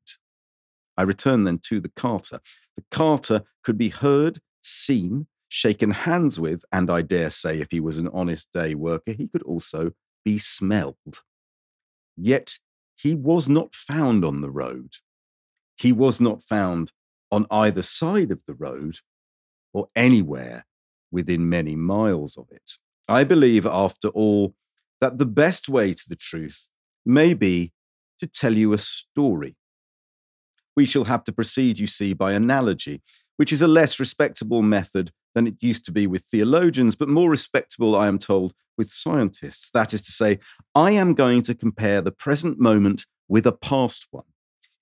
[0.96, 2.40] I return then to the carter.
[2.76, 7.80] The carter could be heard, seen, shaken hands with, and I dare say, if he
[7.80, 9.92] was an honest day worker, he could also
[10.24, 11.22] be smelled.
[12.16, 12.54] Yet
[12.96, 14.92] he was not found on the road.
[15.76, 16.92] He was not found
[17.30, 18.98] on either side of the road
[19.72, 20.64] or anywhere
[21.10, 22.72] within many miles of it.
[23.08, 24.54] I believe, after all,
[25.02, 26.68] that the best way to the truth
[27.04, 27.72] may be
[28.20, 29.56] to tell you a story.
[30.76, 33.02] We shall have to proceed, you see, by analogy,
[33.36, 37.28] which is a less respectable method than it used to be with theologians, but more
[37.28, 39.70] respectable, I am told, with scientists.
[39.74, 40.38] That is to say,
[40.72, 44.24] I am going to compare the present moment with a past one.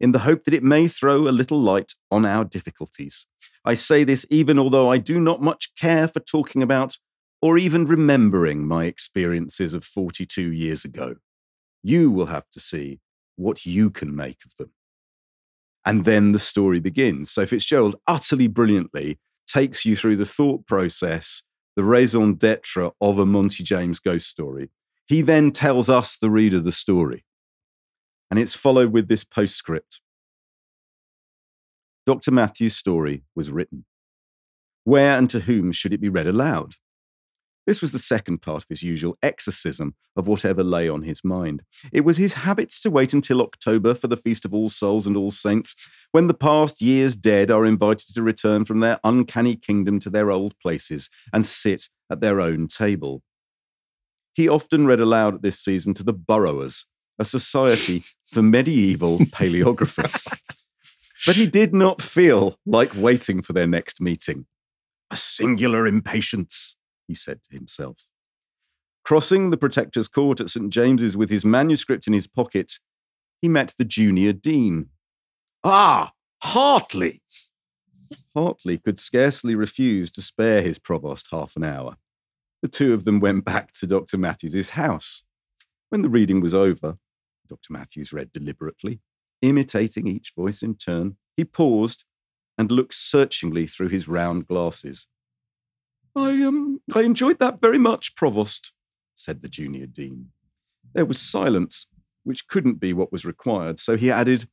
[0.00, 3.26] in the hope that it may throw a little light on our difficulties.
[3.64, 6.96] I say this even although I do not much care for talking about
[7.42, 11.16] or even remembering my experiences of 42 years ago.
[11.82, 13.00] You will have to see
[13.36, 14.72] what you can make of them.
[15.84, 17.30] And then the story begins.
[17.30, 21.42] So Fitzgerald utterly brilliantly takes you through the thought process,
[21.74, 24.70] the raison d'etre of a Monty James ghost story.
[25.08, 27.24] He then tells us, the reader, the story.
[28.30, 30.02] And it's followed with this postscript
[32.06, 32.30] Dr.
[32.30, 33.84] Matthews' story was written.
[34.84, 36.74] Where and to whom should it be read aloud?
[37.70, 41.62] This was the second part of his usual exorcism of whatever lay on his mind.
[41.92, 45.16] It was his habit to wait until October for the Feast of All Souls and
[45.16, 45.76] All Saints,
[46.10, 50.32] when the past year's dead are invited to return from their uncanny kingdom to their
[50.32, 53.22] old places and sit at their own table.
[54.34, 56.86] He often read aloud at this season to the Burrowers,
[57.20, 60.26] a society for medieval paleographers.
[61.24, 64.46] but he did not feel like waiting for their next meeting.
[65.12, 66.76] A singular impatience
[67.10, 68.08] he said to himself.
[69.04, 70.70] Crossing the Protector's Court at St.
[70.70, 72.74] James's with his manuscript in his pocket,
[73.42, 74.90] he met the junior dean.
[75.64, 77.20] Ah, Hartley!
[78.34, 81.96] Hartley could scarcely refuse to spare his provost half an hour.
[82.62, 84.16] The two of them went back to Dr.
[84.16, 85.24] Matthews's house.
[85.88, 86.98] When the reading was over,
[87.48, 87.72] Dr.
[87.72, 89.00] Matthews read deliberately,
[89.42, 91.16] imitating each voice in turn.
[91.36, 92.04] He paused
[92.56, 95.08] and looked searchingly through his round glasses.
[96.16, 98.72] I um I enjoyed that very much, Provost,
[99.14, 100.30] said the junior dean.
[100.94, 101.86] There was silence,
[102.24, 104.48] which couldn't be what was required, so he added,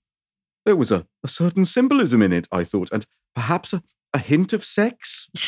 [0.66, 3.82] There was a, a certain symbolism in it, I thought, and perhaps a,
[4.14, 5.30] a hint of sex.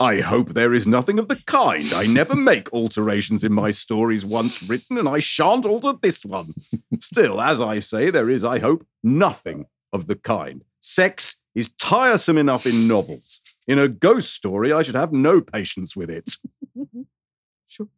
[0.00, 1.92] I hope there is nothing of the kind.
[1.92, 6.54] I never make alterations in my stories once written, and I shan't alter this one.
[7.00, 10.62] Still, as I say, there is, I hope, nothing of the kind.
[10.80, 13.40] Sex is tiresome enough in novels.
[13.68, 16.34] In a ghost story, I should have no patience with it.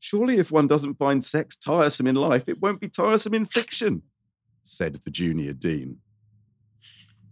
[0.00, 4.02] Surely, if one doesn't find sex tiresome in life, it won't be tiresome in fiction,
[4.64, 5.98] said the junior dean.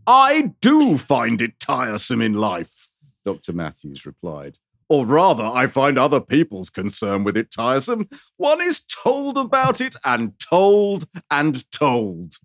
[0.06, 2.88] I do find it tiresome in life,
[3.26, 3.52] Dr.
[3.52, 4.58] Matthews replied.
[4.88, 8.08] Or rather, I find other people's concern with it tiresome.
[8.36, 12.36] One is told about it and told and told.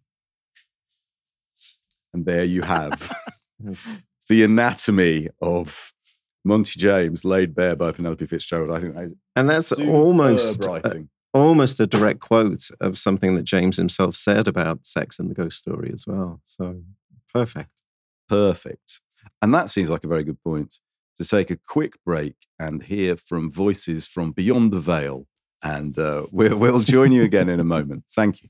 [2.14, 3.16] And there you have
[4.30, 5.94] the anatomy of
[6.46, 8.72] Monty James laid bare by Penelope Fitzgerald.
[8.72, 11.10] I think that is and that's almost writing.
[11.34, 15.58] almost a direct quote of something that James himself said about sex in the ghost
[15.58, 16.42] story as well.
[16.46, 16.82] So
[17.34, 17.82] perfect.
[18.28, 19.02] perfect.
[19.42, 20.76] And that seems like a very good point
[21.16, 25.28] to take a quick break and hear from voices from beyond the veil.
[25.62, 28.06] And uh, we'll, we'll join you again in a moment.
[28.14, 28.50] Thank you.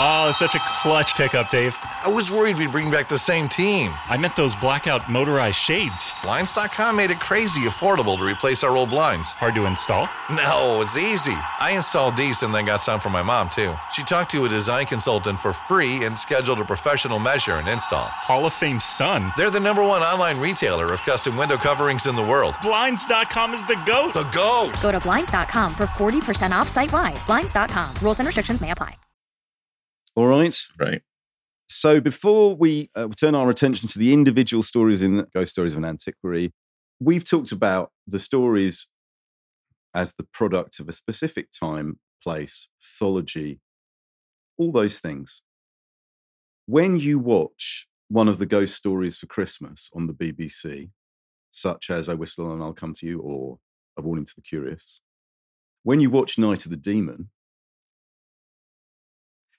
[0.00, 1.76] Oh, it's such a clutch pickup, Dave.
[2.04, 3.94] I was worried we'd bring back the same team.
[4.06, 6.14] I meant those blackout motorized shades.
[6.22, 9.32] Blinds.com made it crazy affordable to replace our old blinds.
[9.32, 10.08] Hard to install?
[10.30, 11.34] No, it's easy.
[11.34, 13.74] I installed these and then got some for my mom, too.
[13.90, 18.06] She talked to a design consultant for free and scheduled a professional measure and install.
[18.06, 19.32] Hall of Fame son.
[19.36, 22.54] They're the number one online retailer of custom window coverings in the world.
[22.62, 24.14] Blinds.com is the GOAT.
[24.14, 24.80] The GOAT!
[24.80, 27.18] Go to Blinds.com for 40% off site wide.
[27.26, 27.96] Blinds.com.
[28.00, 28.96] Rules and restrictions may apply.
[30.18, 30.60] All right.
[30.80, 31.02] Right.
[31.68, 35.78] So before we uh, turn our attention to the individual stories in Ghost Stories of
[35.78, 36.50] an Antiquary,
[36.98, 38.88] we've talked about the stories
[39.94, 43.60] as the product of a specific time, place, mythology,
[44.56, 45.40] all those things.
[46.66, 50.90] When you watch one of the ghost stories for Christmas on the BBC,
[51.52, 53.58] such as I Whistle and I'll Come to You or
[53.96, 55.00] A Warning to the Curious,
[55.84, 57.30] when you watch Night of the Demon,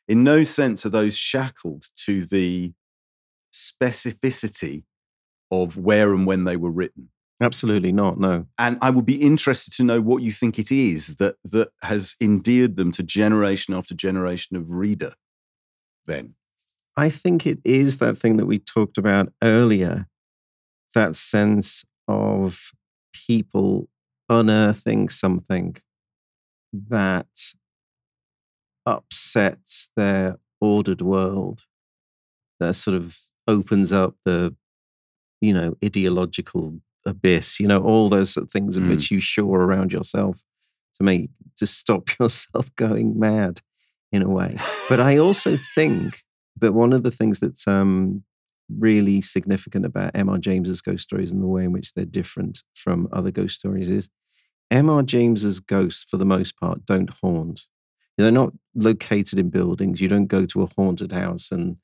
[0.09, 2.73] in no sense are those shackled to the
[3.53, 4.83] specificity
[5.51, 7.09] of where and when they were written.
[7.41, 8.19] Absolutely not.
[8.19, 8.47] No.
[8.57, 12.15] And I would be interested to know what you think it is that that has
[12.19, 15.13] endeared them to generation after generation of reader.
[16.05, 16.33] Then,
[16.97, 20.07] I think it is that thing that we talked about earlier
[20.95, 22.71] that sense of
[23.13, 23.87] people
[24.27, 25.77] unearthing something
[26.73, 27.27] that
[28.89, 31.63] upsets their ordered world,
[32.59, 33.17] that sort of
[33.47, 34.55] opens up the,
[35.41, 38.89] you know, ideological abyss, you know, all those sort of things in Mm.
[38.89, 40.35] which you shore around yourself
[40.97, 43.61] to make, to stop yourself going mad
[44.11, 44.57] in a way.
[44.89, 46.23] But I also think
[46.59, 48.23] that one of the things that's um,
[48.77, 50.37] really significant about M.R.
[50.37, 54.09] James's ghost stories and the way in which they're different from other ghost stories is
[54.71, 55.01] M.R.
[55.03, 57.61] James's ghosts, for the most part, don't haunt.
[58.19, 60.01] They're not located in buildings.
[60.01, 61.77] You don't go to a haunted house and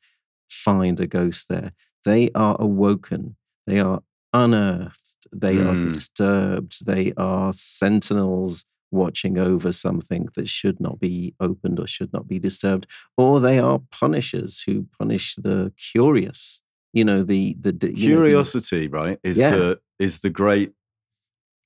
[0.50, 1.72] find a ghost there.
[2.04, 3.36] They are awoken.
[3.66, 4.02] They are
[4.34, 5.02] unearthed.
[5.32, 5.94] They are Mm.
[5.94, 6.86] disturbed.
[6.86, 12.38] They are sentinels watching over something that should not be opened or should not be
[12.40, 12.86] disturbed.
[13.18, 16.62] Or they are punishers who punish the curious.
[16.94, 19.56] You know, the the, the you know, the- Curiosity, right, is Yeah.
[19.56, 20.74] the is the great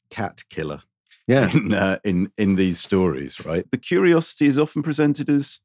[0.09, 0.82] cat killer.
[1.30, 1.51] Yeah.
[1.53, 3.63] In, uh, in in these stories, right?
[3.69, 5.61] The curiosity is often presented as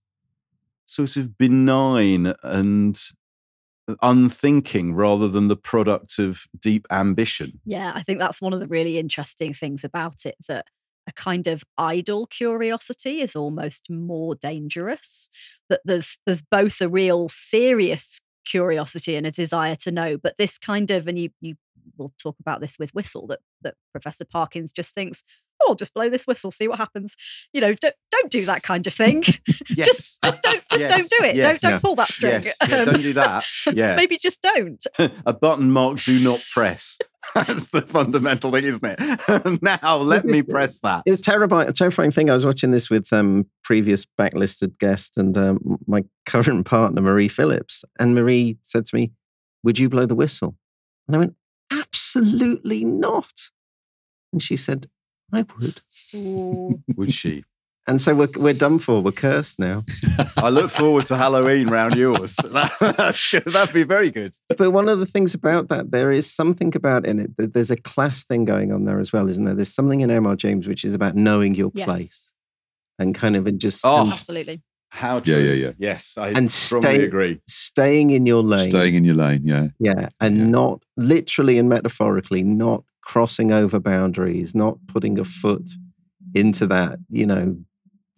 [0.84, 3.00] sort of benign and
[4.02, 7.60] unthinking rather than the product of deep ambition.
[7.64, 10.66] Yeah, I think that's one of the really interesting things about it that
[11.06, 15.30] a kind of idle curiosity is almost more dangerous.
[15.70, 20.58] That there's there's both a real serious curiosity and a desire to know, but this
[20.58, 21.54] kind of and you you
[21.97, 25.22] will talk about this with whistle that that Professor Parkins just thinks,
[25.62, 27.14] oh, I'll just blow this whistle, see what happens.
[27.53, 29.22] You know, don't don't do that kind of thing.
[29.66, 30.91] just just don't just Yes.
[30.91, 31.37] don't do it.
[31.37, 31.43] Yes.
[31.45, 31.78] Don't don't Yeah.
[31.80, 32.43] pull that string.
[32.45, 32.57] Yes.
[32.68, 33.45] Yeah, don't do that.
[33.72, 33.97] Yeah.
[33.97, 34.85] Maybe just don't.
[35.26, 36.99] a button marked "Do not press."
[37.35, 39.62] That's the fundamental thing, isn't it?
[39.62, 41.03] now let me press that.
[41.07, 41.68] It's terrifying.
[41.68, 42.28] A terrifying thing.
[42.30, 47.28] I was watching this with um, previous backlisted guest and um, my current partner Marie
[47.28, 49.11] Phillips, and Marie said to me,
[49.62, 50.55] "Would you blow the whistle?"
[51.09, 51.35] And I went,
[51.70, 53.32] "Absolutely not."
[54.32, 54.88] And she said,
[55.32, 55.80] "I would."
[56.96, 57.44] Would she?
[57.86, 59.02] And so we're we're done for.
[59.02, 59.84] We're cursed now.
[60.38, 62.36] I look forward to Halloween round yours.
[62.44, 64.34] That, that'd be very good.
[64.56, 67.70] But one of the things about that, there is something about in it that there's
[67.70, 69.54] a class thing going on there as well, isn't there?
[69.54, 70.34] There's something in M.R.
[70.36, 71.84] James which is about knowing your Yes.
[71.84, 72.32] place
[72.98, 74.62] and kind of and just Oh, and Absolutely.
[74.95, 75.38] How Yeah, true.
[75.38, 75.66] yeah, yeah.
[75.66, 75.72] yeah.
[75.78, 77.40] Yes, I And strongly stay- agree.
[77.49, 78.70] staying in your lane.
[78.70, 79.68] Staying in your lane, yeah.
[79.80, 85.68] Yeah, and not literally and metaphorically, not crossing over boundaries, not putting a foot
[86.34, 87.57] into that, you know,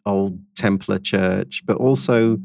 [0.04, 2.38] old Templar church, but also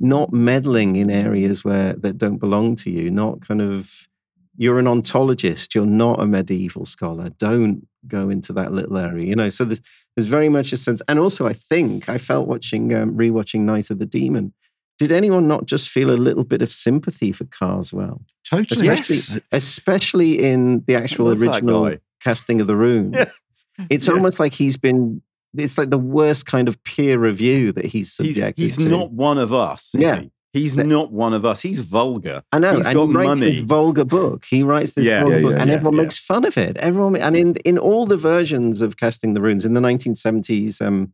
[0.00, 4.08] not meddling in areas where that don't belong to you, not kind of
[4.56, 7.30] you're an ontologist, you're not a medieval scholar.
[7.38, 9.48] Don't go into that little area, you know.
[9.48, 9.80] So there's,
[10.16, 13.90] there's very much a sense, and also I think I felt watching um, rewatching Night
[13.90, 14.52] of the Demon.
[14.98, 18.20] Did anyone not just feel a little bit of sympathy for Karswell?
[18.44, 18.88] Totally.
[18.88, 23.14] especially, especially in the actual original casting of the rune.
[23.88, 24.12] It's Yeah.
[24.12, 25.22] almost like he's been.
[25.56, 28.84] It's like the worst kind of peer review that he's He's, subjected he's to.
[28.84, 29.94] not one of us.
[29.94, 30.20] Is Yeah.
[30.20, 30.30] he?
[30.52, 31.62] He's That- not one of us.
[31.62, 32.42] He's vulgar.
[32.52, 33.50] I know, He's and got he writes money.
[33.56, 34.44] this vulgar book.
[34.44, 35.20] He writes this Yeah.
[35.22, 36.02] vulgar Yeah, book, yeah, and yeah, everyone yeah.
[36.02, 36.76] makes fun of it.
[36.76, 41.12] Everyone, and in in all the versions of casting the runes, in the 1970s um,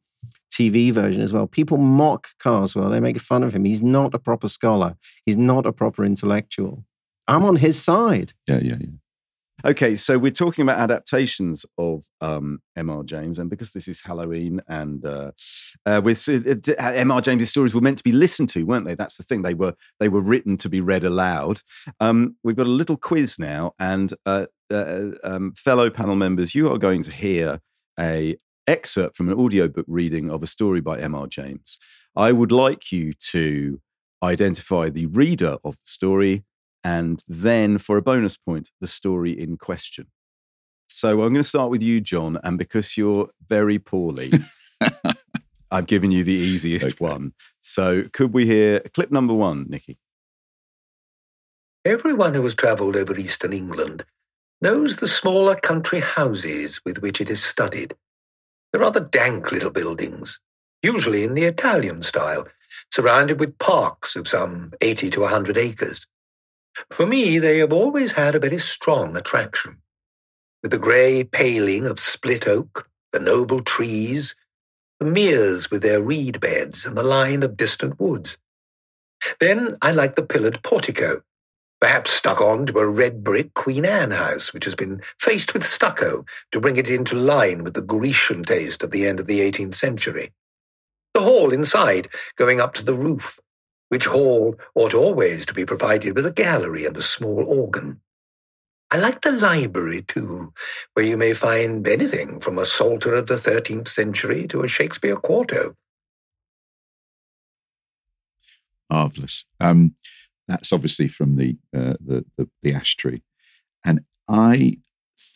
[0.53, 2.91] TV version as well, people mock Karswell.
[2.91, 3.64] They make fun of him.
[3.64, 4.97] He's not a proper scholar.
[5.24, 6.84] He's not a proper intellectual.
[7.28, 8.32] I'm on his side.
[8.49, 8.86] Yeah, yeah, yeah.
[9.65, 13.03] Okay, so we're talking about adaptations of um, M.R.
[13.03, 15.33] James, and because this is Halloween, and uh,
[15.85, 17.21] uh, uh, uh, M.R.
[17.21, 18.95] James's stories were meant to be listened to, weren't they?
[18.95, 21.61] That's the thing; they were they were written to be read aloud.
[21.99, 26.73] Um, we've got a little quiz now, and uh, uh, um, fellow panel members, you
[26.73, 27.61] are going to hear
[27.99, 28.37] a
[28.69, 31.27] excerpt from an audiobook reading of a story by M.R.
[31.27, 31.79] James.
[32.15, 33.81] I would like you to
[34.23, 36.45] identify the reader of the story
[36.85, 40.07] and then for a bonus point, the story in question.
[40.89, 44.33] So I'm going to start with you, John, and because you're very poorly,
[45.70, 46.97] I've given you the easiest Okay.
[46.99, 47.35] one.
[47.61, 49.99] So could we hear clip number one, Nikki?
[51.85, 54.05] Everyone who has travelled over eastern England
[54.61, 57.95] knows the smaller country houses with which it is studded.
[58.72, 60.41] They're rather dank little buildings,
[60.83, 62.47] usually in the Italian style,
[62.93, 66.07] surrounded with parks of some 80 to 100 acres.
[66.91, 69.79] For me, they have always had a very strong attraction.
[70.62, 74.35] With the grey paling of split oak, the noble trees,
[75.01, 78.39] the meres with their reed beds, and the line of distant woods.
[79.41, 81.22] Then I like the pillared portico,
[81.81, 85.66] perhaps stuck on to a red brick Queen Anne house, which has been faced with
[85.66, 89.41] stucco to bring it into line with the Grecian taste of the end of the
[89.41, 90.33] 18th century.
[91.14, 93.41] The hall inside going up to the roof,
[93.89, 98.01] which hall ought always to be provided with a gallery and a small organ.
[98.91, 100.53] I like the library, too,
[100.95, 105.16] where you may find anything from a Psalter of the 13th century to a Shakespeare
[105.16, 105.74] quarto.
[108.91, 109.45] Marvelous.
[109.61, 109.95] Um,
[110.47, 113.22] that's obviously from the, uh, the the the ash tree,
[113.84, 114.78] and I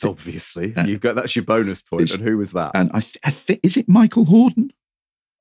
[0.04, 2.02] Obviously, Uh, you got that's your bonus point.
[2.02, 2.72] it's- And who was that?
[2.74, 4.70] and I, th- I think is it Michael Hordern?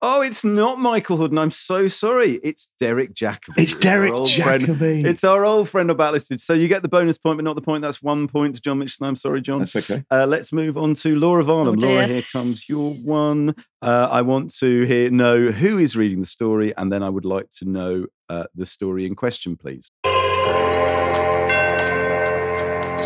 [0.03, 2.39] Oh, it's not Michael Hood, and I'm so sorry.
[2.43, 3.53] It's Derek Jacobi.
[3.57, 4.65] It's our Derek old friend.
[4.65, 5.05] Jacobi.
[5.05, 6.39] It's our old friend of Backlisted.
[6.39, 7.83] So you get the bonus point, but not the point.
[7.83, 9.05] That's one point to John Mitchell.
[9.05, 9.59] I'm sorry, John.
[9.59, 10.03] That's okay.
[10.09, 11.83] Uh, let's move on to Laura Varnam.
[11.83, 12.15] Oh, Laura, dear.
[12.15, 13.53] here comes your one.
[13.79, 17.25] Uh, I want to hear know who is reading the story, and then I would
[17.25, 19.87] like to know uh, the story in question, please.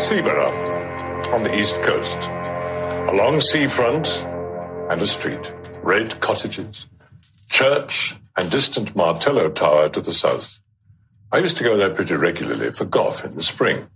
[0.08, 2.30] Seaborough, on the east coast.
[3.10, 4.08] A long seafront
[4.88, 5.52] and a street.
[5.86, 6.88] Red cottages,
[7.48, 10.58] church, and distant Martello Tower to the south.
[11.30, 13.86] I used to go there pretty regularly for golf in the spring.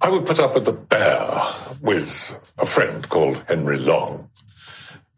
[0.00, 1.30] I would put up at the Bear
[1.80, 2.10] with
[2.58, 4.30] a friend called Henry Long,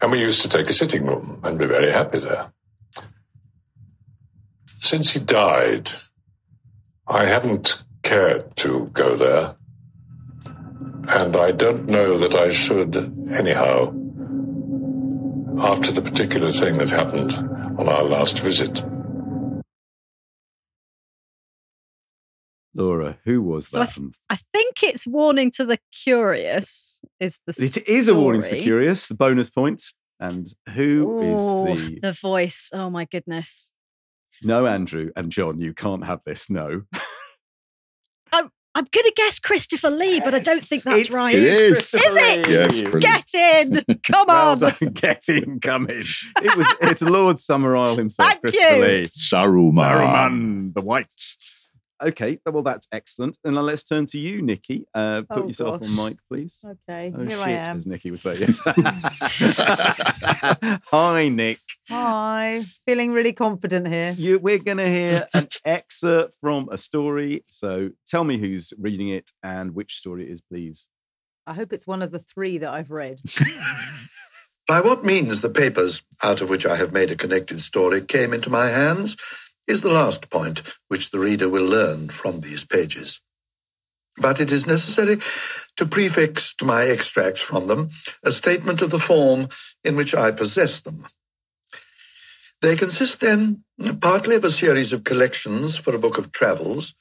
[0.02, 2.52] and we used to take a sitting room and be very happy there.
[4.80, 5.90] Since he died,
[7.08, 9.56] I haven't cared to go there.
[11.08, 12.94] And I don't know that I should
[13.32, 13.94] anyhow,
[15.60, 17.32] after the particular thing that happened
[17.78, 18.84] on our last visit.
[22.74, 23.94] Laura, who was So I, that?
[23.94, 27.00] th- I think it's warning to the curious.
[27.20, 29.82] Is the it is a warning to the curious, the bonus point.
[30.20, 32.00] And who is Ooh, the.
[32.02, 32.68] the voice?
[32.72, 33.70] Oh my goodness!
[34.42, 36.48] No, Andrew and John, you can't have this.
[36.50, 36.82] No.
[38.76, 41.34] I'm I'm gonna guess Christopher Lee, but I don't think that's It right.
[41.34, 41.78] It is.
[41.78, 42.48] Is it?
[42.48, 43.02] Yes.
[43.02, 43.84] Get in!
[44.04, 44.58] Come Well on!
[44.58, 44.74] done.
[44.92, 46.04] Get in, come in.
[46.42, 48.82] It was it's Lord Summerisle himself, Thank Christopher you.
[48.84, 49.08] Lee.
[49.08, 49.74] Saruman.
[49.76, 51.06] Saruman the White.
[52.02, 53.38] Okay, well that's excellent.
[53.44, 54.86] And now let's turn to you, Nikki.
[54.94, 55.88] Uh, put Oh, yourself gosh.
[55.98, 56.62] on mic, please.
[56.64, 57.78] Okay, Oh here shit, I am.
[57.78, 58.36] as Nikki would say.
[58.38, 58.58] Yes.
[60.90, 61.58] Hi, Nick.
[61.88, 64.14] Hi, feeling really confident here.
[64.18, 67.44] You, we're going to hear an excerpt from a story.
[67.48, 70.88] So tell me who's reading it and which story it is, please.
[71.46, 73.20] I hope it's one of the three that I've read.
[74.68, 78.34] By what means the papers, out of which I have made a connected story, came
[78.34, 79.16] into my hands
[79.66, 83.20] is the last point which the reader will learn from these pages.
[84.16, 85.20] But it is necessary
[85.76, 87.90] to prefix to my extracts from them
[88.22, 89.48] a statement of the form
[89.84, 91.06] in which I possess them.
[92.62, 93.64] They consist then
[94.00, 96.94] partly of a series of collections for a book of travels,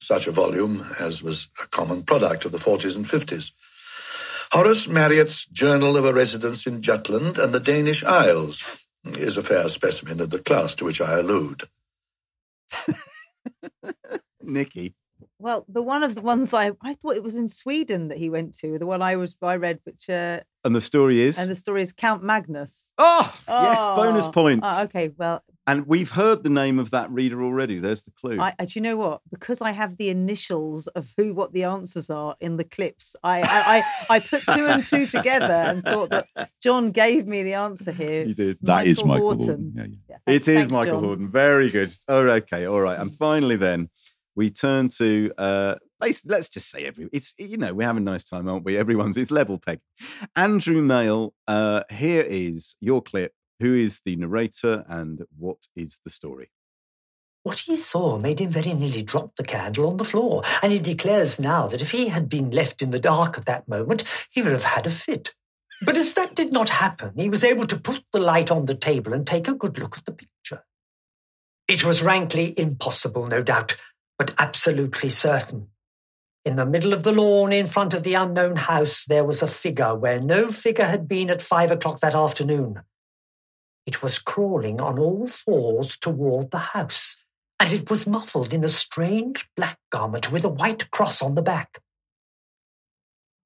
[0.00, 3.50] such a volume as was a common product of the 40s and 50s.
[4.52, 8.62] Horace Marryat's Journal of a Residence in Jutland and the Danish Isles
[9.04, 11.68] is a fair specimen of the class to which I allude.
[14.42, 14.94] Nikki.
[15.38, 18.30] Well, the one of the ones I I thought it was in Sweden that he
[18.30, 18.78] went to.
[18.78, 21.38] The one I was I read, which uh, And the story is.
[21.38, 22.90] and the story is Count Magnus.
[22.98, 24.66] oh, yes, bonus Oh, points.
[24.70, 27.78] oh, okay, well, And we've heard the name of that reader already.
[27.78, 28.40] There's the clue.
[28.40, 29.20] I, uh, do you know what?
[29.30, 33.42] Because I have the initials of who what the answers are in the clips, I
[33.42, 33.76] I,
[34.10, 36.26] I, I put two and two together and thought that
[36.60, 38.24] John gave me the answer here.
[38.24, 38.58] You did.
[38.62, 39.72] That is Michael Horton.
[39.76, 39.76] Hordern.
[39.76, 40.16] Yeah, yeah.
[40.26, 41.10] Yeah, It thanks- is thanks, Michael John.
[41.18, 41.30] Hordern.
[41.30, 41.92] Very good.
[42.08, 42.66] Oh, okay.
[42.66, 42.98] All right.
[42.98, 43.88] And finally, then
[44.34, 47.08] we turn to uh, basically, let's just say every.
[47.12, 48.76] It's you know we're having a nice time, aren't we?
[48.76, 49.78] Everyone's it's level peg.
[50.34, 51.34] Andrew Male.
[51.46, 53.32] Uh, here is your clip.
[53.62, 56.50] Who is the narrator and what is the story?
[57.44, 60.80] What he saw made him very nearly drop the candle on the floor, and he
[60.80, 64.42] declares now that if he had been left in the dark at that moment, he
[64.42, 65.34] would have had a fit.
[65.80, 68.74] But as that did not happen, he was able to put the light on the
[68.74, 70.64] table and take a good look at the picture.
[71.68, 73.80] It was rankly impossible, no doubt,
[74.18, 75.68] but absolutely certain.
[76.44, 79.46] In the middle of the lawn in front of the unknown house, there was a
[79.46, 82.82] figure where no figure had been at five o'clock that afternoon.
[83.86, 87.24] It was crawling on all fours toward the house,
[87.58, 91.42] and it was muffled in a strange black garment with a white cross on the
[91.42, 91.80] back.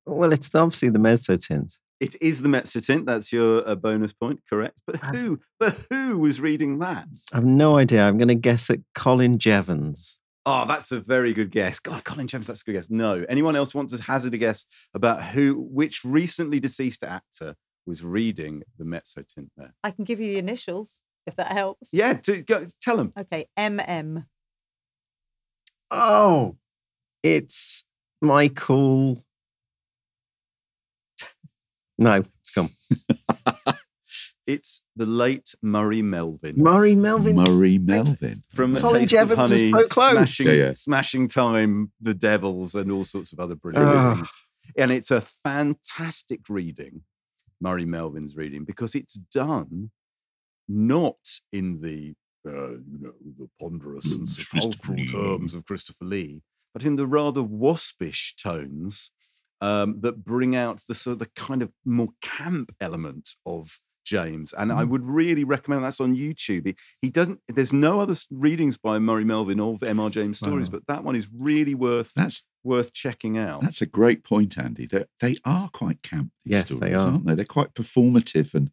[0.05, 1.79] Well, it's obviously the mezzotint.
[1.99, 3.07] It is the Mezzotint.
[3.07, 4.83] That's your uh, bonus point, correct?
[4.87, 5.41] But who?
[5.59, 7.09] But who was reading that?
[7.33, 8.05] I've no idea.
[8.05, 10.17] I'm going to guess at Colin Jeavons.
[10.45, 11.79] Oh, that's a very good guess.
[11.79, 12.91] God, Colin Jeavons, that's a good guess.
[12.91, 13.25] No.
[13.29, 17.55] Anyone else want to hazard a guess about who, which recently deceased actor
[17.87, 19.75] was reading the Mezzotint there?
[19.85, 21.91] I can give you the initials if that helps.
[21.93, 23.13] Yeah, to, go, tell them.
[23.19, 24.27] Okay, MM.
[25.91, 26.57] Oh,
[27.23, 27.85] it's
[28.21, 29.25] Michael.
[31.99, 32.71] No, it's gone.
[34.47, 36.55] It's the late Murray Melvin.
[36.57, 37.35] Murray Melvin.
[37.35, 38.45] Murray Melvin.
[38.49, 40.13] From A Colin Taste Jeavons of Honey, so close.
[40.13, 40.71] Smashing, Yeah, yeah.
[40.71, 44.15] smashing Time, The Devils, and all sorts of other brilliant Ah.
[44.15, 44.31] things.
[44.79, 47.03] And it's a fantastic reading,
[47.61, 49.91] Murray Melvin's reading, because it's done
[50.69, 51.17] not
[51.53, 52.15] in the
[52.47, 56.43] uh, you know, the ponderous and Mm, sepulchral terms of Christopher Lee,
[56.73, 59.11] but in the rather waspish tones
[59.61, 64.55] um, that bring out the sort of the kind of more camp element of James.
[64.57, 64.89] And I Mm.
[64.91, 66.67] would really recommend that's on YouTube.
[66.67, 67.41] He, he doesn't.
[67.49, 70.09] There's no other readings by Murray Melvin of M.R.
[70.09, 70.79] James stories, Wow.
[70.79, 73.61] but that one is really worth That's worth checking out.
[73.63, 74.87] That's a great point, Andy.
[74.87, 76.31] That they are quite camp.
[76.45, 77.09] These Yes, they stories, are.
[77.13, 77.35] aren't they?
[77.35, 78.71] They're quite performative and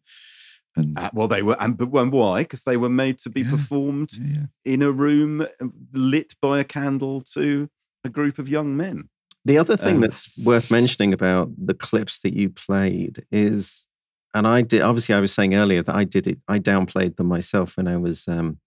[0.76, 2.42] and Uh, well, they were, and but when, why?
[2.42, 4.26] Because they were made to be Yeah, performed yeah,
[4.64, 4.72] yeah.
[4.72, 7.68] in a room uh, lit by a candle to
[8.04, 9.08] a group of young men.
[9.44, 13.86] The other thing Um, that's worth mentioning about the clips that you played is,
[14.34, 17.28] and I did, obviously, I was saying earlier that I did it, I downplayed them
[17.28, 18.58] myself when I was um,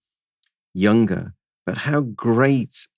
[0.74, 1.34] younger,
[1.66, 2.88] but how great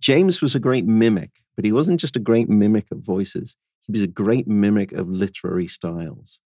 [0.00, 3.92] James was a great mimic, but he wasn't just a great mimic of voices, he
[3.92, 6.40] was a great mimic of literary styles.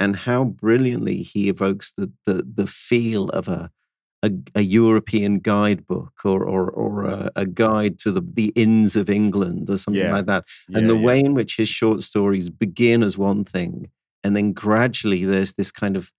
[0.00, 3.70] And how brilliantly he evokes the, the, the feel of a,
[4.22, 9.08] a, a European guidebook or or, or a, a guide to the, the inns of
[9.08, 10.12] England or something Yeah.
[10.12, 10.44] like that.
[10.68, 11.04] Yeah, and the yeah.
[11.06, 13.88] way in which his short stories begin as one thing,
[14.24, 16.10] and then gradually there's this kind of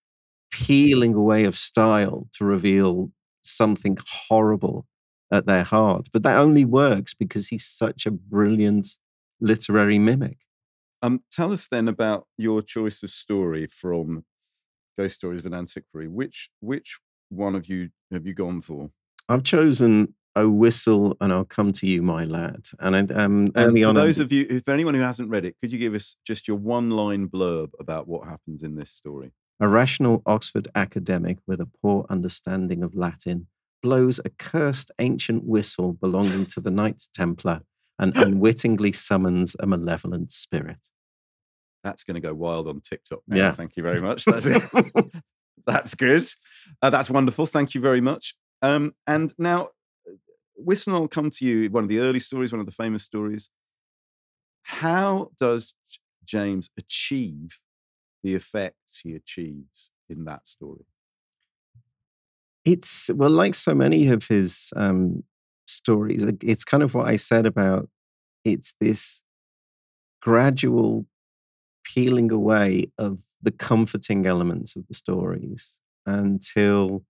[0.52, 3.98] peeling away of style to reveal something
[4.30, 4.86] horrible
[5.32, 6.08] at their heart.
[6.14, 8.88] But that only works because he's such a brilliant
[9.42, 10.38] literary mimic.
[11.02, 14.24] Um, tell us then about your choice of story from
[14.98, 16.08] Ghost Stories of an Antiquary.
[16.08, 17.00] Which which
[17.30, 18.92] one of you have you gone for?
[19.28, 22.68] I've chosen a whistle, and I'll come to you, my lad.
[22.80, 25.56] And I, um, And for on, those of you, if anyone who hasn't read it,
[25.62, 29.32] could you give us just your one line blurb about what happens in this story?
[29.60, 33.48] A rational Oxford academic with a poor understanding of Latin
[33.82, 37.62] blows a cursed ancient whistle belonging to the Knights Templar
[38.00, 40.80] and unwittingly summons a malevolent spirit.
[41.84, 43.38] That's going to go wild on TikTok now.
[43.38, 43.52] Yeah.
[43.52, 44.26] Thank you very much.
[44.26, 44.72] That's,
[45.68, 46.28] that's good.
[46.82, 47.46] Uh, that's wonderful.
[47.46, 48.36] Thank you very much.
[48.62, 49.70] Um, and now,
[50.56, 51.70] Whistle, I'll come to you.
[51.70, 53.50] One of the early stories, one of the famous stories.
[54.64, 55.76] How does
[56.26, 57.60] James achieve
[58.24, 60.86] the effects he achieves in that story?
[62.64, 65.24] It's, well, like so many of his um,
[65.68, 67.90] stories, it's kind of what I said about
[68.44, 69.24] it's this
[70.22, 71.06] gradual
[71.84, 77.04] peeling away of the comforting elements of the stories until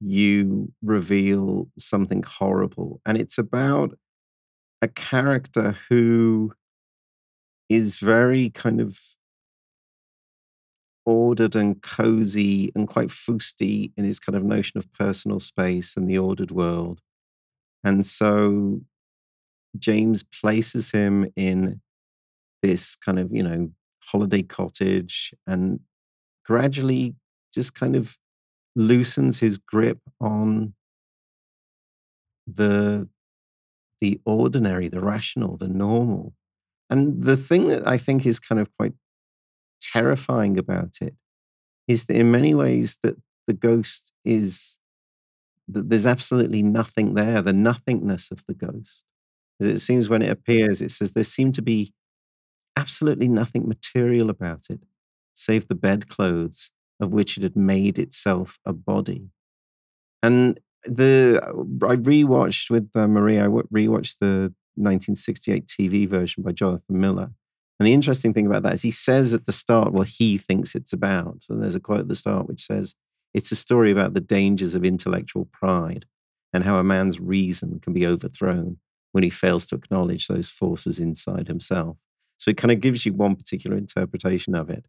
[0.00, 3.00] you reveal something horrible.
[3.06, 3.96] And it's about
[4.82, 6.52] a character who
[7.68, 8.98] is very kind of
[11.04, 16.08] ordered and cozy and quite fusty in his kind of notion of personal space and
[16.08, 17.00] the ordered world.
[17.82, 18.80] And so
[19.78, 21.80] James places him in
[22.62, 23.70] this kind of, you know,
[24.00, 25.80] holiday cottage and
[26.44, 27.14] gradually
[27.54, 28.16] just kind of
[28.78, 30.74] loosens his grip on
[32.46, 33.08] the
[34.00, 36.32] the ordinary, the rational, the normal.
[36.90, 38.94] And the thing that I think is kind of quite
[39.80, 41.14] terrifying about it
[41.88, 43.16] is that in many ways that
[43.46, 44.78] the ghost is
[45.68, 49.04] that there's absolutely nothing there, the nothingness of the ghost.
[49.60, 51.92] As It seems when it appears, it says there seemed to be
[52.76, 54.80] absolutely nothing material about it,
[55.34, 56.70] save the bedclothes
[57.00, 59.28] of which it had made itself a body.
[60.22, 63.44] And the I rewatched with uh, Maria.
[63.44, 67.30] I rewatched the 1968 TV version by Jonathan Miller.
[67.80, 70.74] And the interesting thing about that is he says at the start what he thinks
[70.74, 71.44] it's about.
[71.48, 72.94] And there's a quote at the start which says,
[73.34, 76.06] It's a story about the dangers of intellectual pride
[76.52, 78.78] and how a man's reason can be overthrown
[79.12, 81.96] when he fails to acknowledge those forces inside himself.
[82.38, 84.86] So it kind of gives you one particular interpretation of it.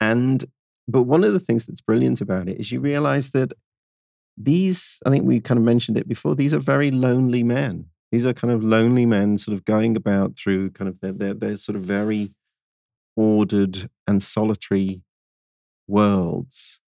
[0.00, 0.44] And,
[0.88, 3.52] but one of the things that's brilliant about it is you realize that
[4.38, 7.86] these, I think we kind of mentioned it before, these are very lonely men.
[8.10, 11.34] These are kind of lonely men sort of going about through kind of their, their,
[11.34, 12.30] their sort of very
[13.16, 15.02] ordered and solitary
[15.86, 16.80] worlds.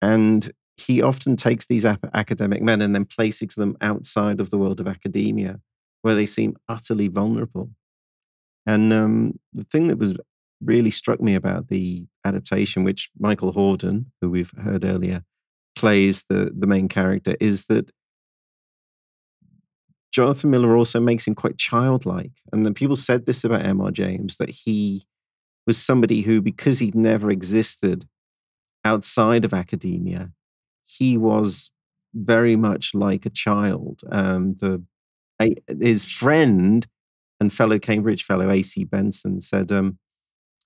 [0.00, 4.80] And he often takes these academic men and then places them outside of the world
[4.80, 5.60] of academia
[6.02, 7.70] where they seem utterly vulnerable.
[8.66, 10.14] And um, the thing that was
[10.62, 15.22] really struck me about the adaptation, which Michael Hordern, who we've heard earlier,
[15.76, 17.90] plays the, the main character, is that
[20.12, 22.32] Jonathan Miller also makes him quite childlike.
[22.52, 23.90] And then people said this about M.R.
[23.90, 25.06] James that he
[25.66, 28.06] was somebody who, because he'd never existed
[28.84, 30.30] outside of academia,
[30.84, 31.70] he was
[32.14, 34.00] very much like a child.
[34.10, 34.82] Um, the
[35.80, 36.86] his friend
[37.38, 38.84] and fellow Cambridge fellow A.C.
[38.84, 39.98] Benson said um,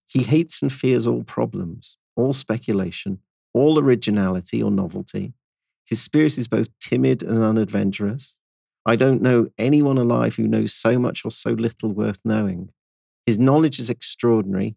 [0.06, 3.18] he hates and fears all problems, all speculation,
[3.52, 5.34] all originality or novelty.
[5.86, 8.38] His spirit is both timid and unadventurous.
[8.86, 12.70] I don't know anyone alive who knows so much or so little worth knowing.
[13.26, 14.76] His knowledge is extraordinary,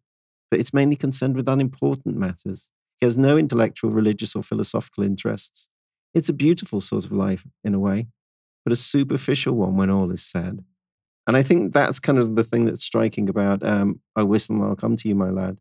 [0.50, 2.70] but it's mainly concerned with unimportant matters.
[3.00, 5.70] He has no intellectual, religious, or philosophical interests.
[6.14, 8.08] It's a beautiful sort of life, in a way,
[8.64, 10.64] but a superficial one when all is said.
[11.28, 14.64] And I think that's kind of the thing that's striking about um, I Whistle and
[14.64, 15.58] I'll Come to You, My Lad.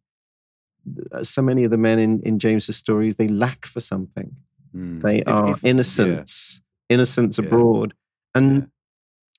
[1.13, 4.35] Uh, So many of the men in, in James's stories, they lack for something.
[4.75, 5.03] Mm.
[5.03, 5.71] They If- are if- yeah.
[5.71, 7.47] innocence, innocence Yeah.
[7.47, 7.95] abroad.
[8.35, 8.71] And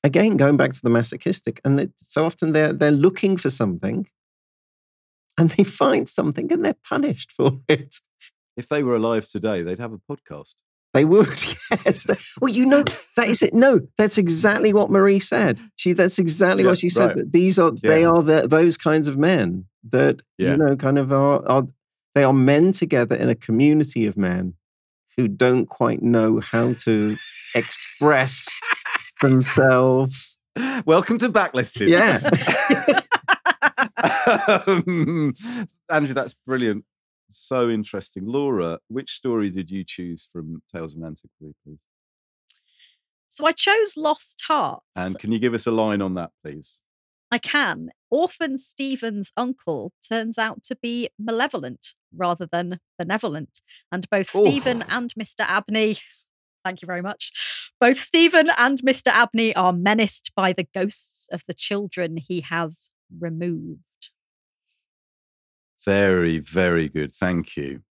[0.04, 4.08] again, going back to the masochistic, and that so often they're they're looking for something,
[5.38, 8.02] and they find something, and they're punished for it.
[8.58, 10.56] If they were alive today, they'd have a podcast.
[10.98, 11.46] They would,
[11.86, 12.08] yes.
[12.42, 12.84] Well, you know,
[13.18, 13.54] that is it.
[13.54, 15.60] No, that's exactly what Marie said.
[15.76, 17.06] She that's exactly Yeah, what she said.
[17.06, 17.16] right.
[17.18, 20.54] That these are they are the, those kinds of men that Yeah.
[20.54, 21.68] you know kind of are, are
[22.16, 24.56] they are men together in a community of men
[25.16, 27.16] who don't quite know how to
[27.54, 28.48] express
[29.22, 30.36] themselves.
[30.88, 31.90] Welcome to Backlisted.
[31.90, 32.18] Yeah.
[34.66, 35.34] um,
[35.92, 36.86] Andrew, that's brilliant.
[37.30, 38.26] So interesting.
[38.26, 41.80] Laura, which story did you choose from Tales of Nantucket, please?
[43.30, 44.86] So I chose Lost Hearts.
[44.96, 46.82] And can you give us a line on that, please?
[47.30, 47.90] I can.
[48.10, 53.60] Orphan Stephen's uncle turns out to be malevolent rather than benevolent.
[53.92, 54.42] And both Oh.
[54.44, 55.42] Stephen and Mr.
[55.42, 55.98] Abney,
[56.64, 57.32] thank you very much,
[57.82, 59.08] both Stephen and Mr.
[59.12, 63.84] Abney are menaced by the ghosts of the children he has removed.
[65.86, 67.12] Very, very good.
[67.12, 67.82] Thank you.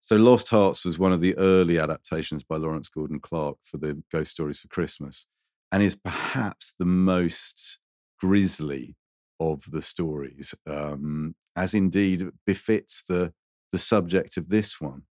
[0.00, 4.02] So, Lost Hearts was one of the early adaptations by Lawrence Gordon Clark for the
[4.12, 5.26] Ghost Stories for Christmas
[5.72, 7.80] and is perhaps the most
[8.20, 8.96] grisly
[9.40, 13.32] of the stories, um, as indeed befits the,
[13.72, 15.02] the subject of this one.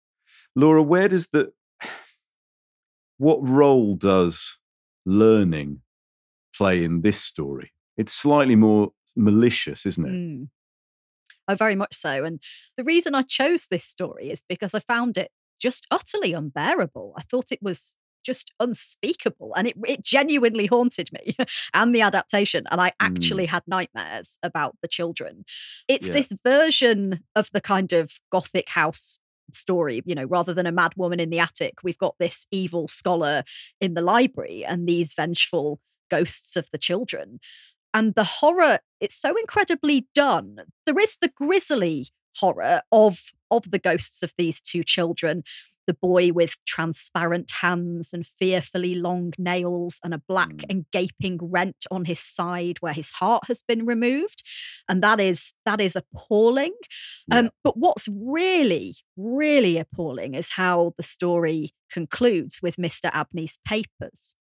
[0.56, 1.52] Laura, where does the.
[3.18, 4.60] What role does
[5.06, 5.82] learning
[6.56, 7.72] play in this story?
[7.96, 10.12] It's slightly more malicious, isn't it?
[10.12, 10.48] Mm.
[11.48, 12.24] Oh, very much so.
[12.24, 12.40] And
[12.78, 17.14] the reason I chose this story is because I found it just utterly unbearable.
[17.18, 21.38] I thought it was just unspeakable and it, it genuinely haunted me
[21.74, 22.66] and the adaptation.
[22.72, 22.94] And I mm.
[23.00, 25.46] actually had nightmares about the children.
[25.88, 26.14] It's Yeah.
[26.14, 29.20] this version of the kind of gothic house
[29.54, 32.88] story you know rather than a mad woman in the attic we've got this evil
[32.88, 33.44] scholar
[33.80, 35.80] in the library and these vengeful
[36.10, 37.40] ghosts of the children
[37.96, 40.58] and the horror it's so incredibly done.
[40.86, 45.44] There is the grisly horror of of the ghosts of these two children
[45.88, 51.86] the boy with transparent hands and fearfully long nails and a black and gaping rent
[51.92, 54.42] on his side where his heart has been removed
[54.90, 56.74] and that is that is appalling.
[57.32, 64.36] Um, but what's really really appalling is how the story concludes with mr abney's papers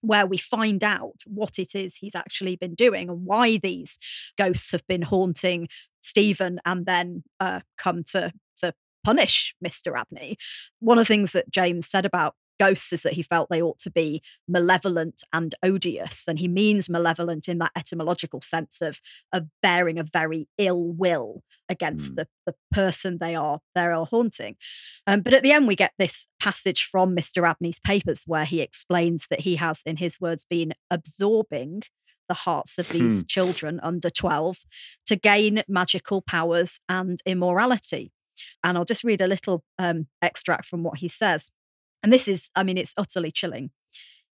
[0.00, 3.98] where we find out what it is he's actually been doing and why these
[4.38, 5.68] ghosts have been haunting
[6.02, 8.72] Stephen and then uh, come to to
[9.04, 9.98] punish Mr.
[9.98, 10.36] Abney.
[10.80, 13.78] One of the things that James said about ghosts is that he felt they ought
[13.80, 19.00] to be malevolent and odious and he means malevolent in that etymological sense of
[19.32, 24.56] of bearing a very ill will against the, the person they are they are haunting.
[25.06, 28.60] Um, but at the end we get this passage from mr abney's papers where he
[28.60, 31.82] explains that he has in his words been absorbing
[32.28, 33.26] the hearts of these Hmm.
[33.26, 34.58] children under 12
[35.06, 38.12] to gain magical powers and immorality.
[38.64, 41.50] And i'll just read a little um, extract from what he says
[42.02, 43.70] and this is, I mean, it's utterly chilling.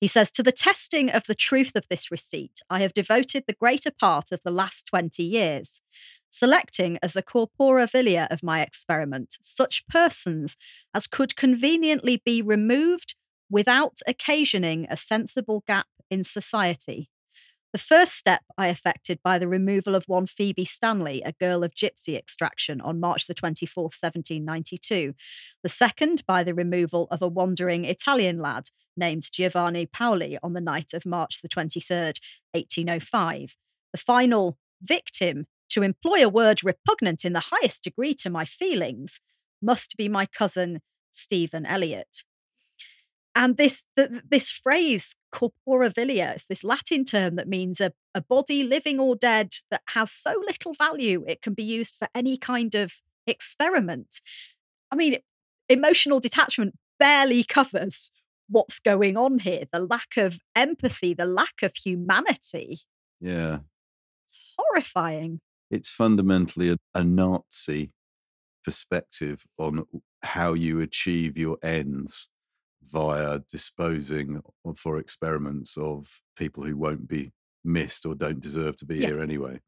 [0.01, 3.55] He says, To the testing of the truth of this receipt, I have devoted the
[3.55, 5.81] greater part of the last 20 years,
[6.31, 10.57] selecting as the corpora vilia of my experiment such persons
[10.93, 13.15] as could conveniently be removed
[13.51, 17.09] without occasioning a sensible gap in society.
[17.75, 21.75] The first step I effected by the removal of one Phoebe Stanley, a girl of
[21.75, 25.13] gypsy extraction, on March the 24th, 1792.
[25.65, 30.61] The second by the removal of a wandering Italian lad named Giovanni Paoli on the
[30.61, 32.19] night of March the 23rd,
[32.53, 33.57] 1805.
[33.91, 39.21] The final victim, to employ a word repugnant in the highest degree to my feelings,
[39.61, 42.23] must be my cousin Stephen Elliot.
[43.35, 48.21] And this th- this phrase corpora vilia is this Latin term that means a, a
[48.21, 52.37] body living or dead that has so little value it can be used for any
[52.37, 52.93] kind of
[53.27, 54.21] experiment.
[54.93, 55.17] I mean,
[55.69, 58.13] emotional detachment barely covers
[58.49, 59.65] what's going on here.
[59.73, 62.81] The lack of empathy, the lack of humanity.
[63.21, 63.61] Yeah.
[64.29, 65.41] It's Horrifying.
[65.71, 67.91] It's fundamentally a, a Nazi
[68.65, 69.85] perspective on
[70.23, 72.29] how you achieve your ends
[72.87, 77.33] via disposing of, for experiments of people who won't be
[77.65, 79.09] missed or don't deserve to be Yeah.
[79.09, 79.61] here anyway,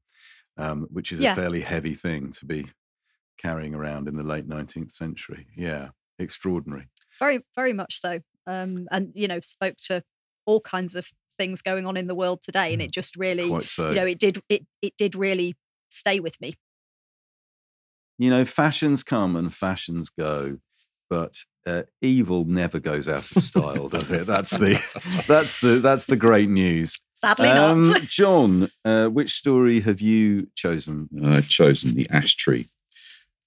[0.57, 1.33] um, which is Yeah.
[1.33, 2.67] a fairly heavy thing to be
[3.39, 5.49] carrying around in the late 19th century.
[5.57, 6.89] Yeah, extraordinary.
[7.19, 10.03] very very much so um and you know spoke to
[10.47, 13.67] all kinds of things going on in the world today and it just really Mm.
[13.67, 13.89] So.
[13.91, 15.55] you know it did it it did really
[15.91, 16.55] stay with me
[18.19, 20.59] You know, fashions come and fashions go,
[21.11, 21.35] but
[21.67, 24.27] uh, evil never goes out of style, does it?
[24.27, 24.81] That's the
[25.27, 26.99] that's the that's the great news.
[27.15, 31.09] sadly Um, not John, uh, which story have you chosen?
[31.25, 32.69] I've chosen the ash tree,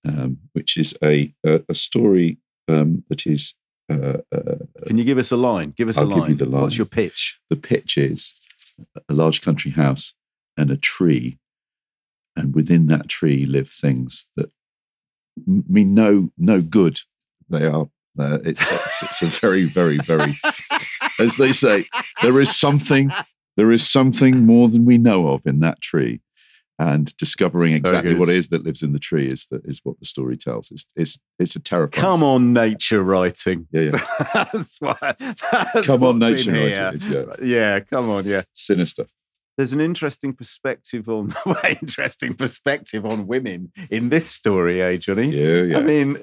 [0.06, 3.54] um, which is a a, a story um, that is.
[3.92, 5.74] Uh, uh, Can you give us a line?
[5.76, 6.20] Give us I'll a line.
[6.20, 6.62] give you the line.
[6.62, 7.40] What's your pitch?
[7.50, 8.34] The pitch is
[9.10, 10.14] a large country house
[10.56, 11.40] and a tree,
[12.36, 14.52] and within that tree live things that
[15.48, 17.00] m- mean no no good.
[17.50, 17.90] They are.
[18.18, 20.38] Uh, it's, it's it's a very very very,
[21.20, 21.86] as they say,
[22.22, 23.12] there is something
[23.58, 26.22] there is something more than we know of in that tree.
[26.82, 30.00] And discovering exactly what it is that lives in the tree is that is what
[30.00, 30.72] the story tells.
[30.72, 32.02] It's it's it's a terrifying.
[32.02, 33.68] Come on, nature writing.
[33.74, 34.06] Yeah, yeah.
[34.54, 34.96] that's why.
[35.20, 37.36] That's Come on, nature writing, yeah.
[37.42, 38.44] yeah, come on, yeah.
[38.54, 39.08] Sinister.
[39.60, 41.34] There's an interesting perspective on
[41.82, 45.32] interesting perspective on women in this story, eh, Johnny?
[45.32, 45.78] Yeah, yeah.
[45.80, 46.18] I mean,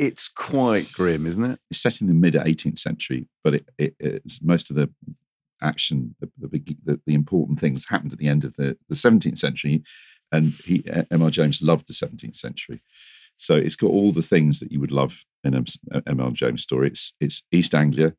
[0.00, 1.60] it's quite grim, isn't it?
[1.70, 4.88] It's set in the mid 18th century, but it, it, it's most of the
[5.60, 8.94] action, the, the, big, the, the important things happened at the end of the, the
[8.94, 9.82] 17th century.
[10.32, 11.30] And he, M.R.
[11.30, 12.80] James loved the 17th century.
[13.36, 16.30] So it's got all the things that you would love in a M.R.
[16.30, 16.88] James story.
[16.88, 18.14] It's, it's East Anglia,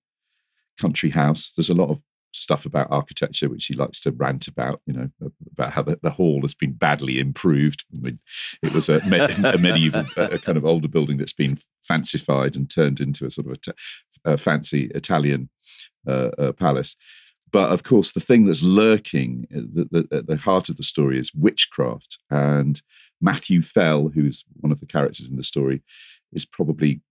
[0.79, 1.51] country house.
[1.55, 1.99] There's a lot of
[2.33, 5.09] stuff about architecture which he likes to rant about, you know,
[5.51, 7.83] about how the, the hall has been badly improved.
[7.93, 8.19] I mean,
[8.61, 12.99] it was a, a medieval, a kind of older building that's been fancified and turned
[12.99, 13.75] into a sort of
[14.25, 15.49] a, fancy Italian
[16.07, 16.95] uh, uh, palace.
[17.51, 21.19] But of course, the thing that's lurking the, the, at the heart of the story
[21.19, 22.17] is witchcraft.
[22.29, 22.81] And
[23.19, 25.83] Matthew Fell, who's one of the characters in the story,
[26.31, 27.01] is probably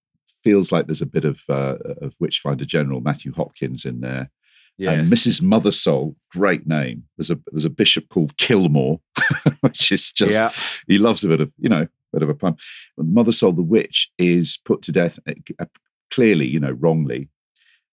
[0.42, 4.30] feels like there's a bit of uh, of Witchfinder General Matthew Hopkins in there.
[4.78, 5.42] And Mrs.
[5.42, 7.04] Mothersole, great name.
[7.16, 9.00] There's a there's a bishop called Kilmore,
[9.60, 10.52] which is just Yeah.
[10.86, 12.56] he loves a bit of you know a bit of a pun.
[12.96, 15.18] But Mothersole the witch is put to death
[15.58, 15.64] uh,
[16.10, 17.28] clearly, you know, wrongly,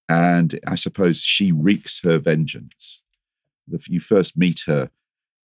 [0.09, 3.01] and I suppose she wreaks her vengeance.
[3.71, 4.89] If you first meet her,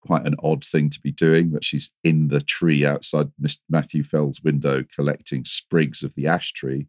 [0.00, 3.58] quite an odd thing to be doing, but she's in the tree outside Mr.
[3.68, 6.86] Matthew Fell's window collecting sprigs of the ash tree.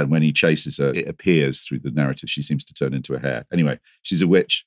[0.00, 3.14] And when he chases her, it appears through the narrative she seems to turn into
[3.14, 3.46] a hare.
[3.52, 4.64] Anyway, she's a witch,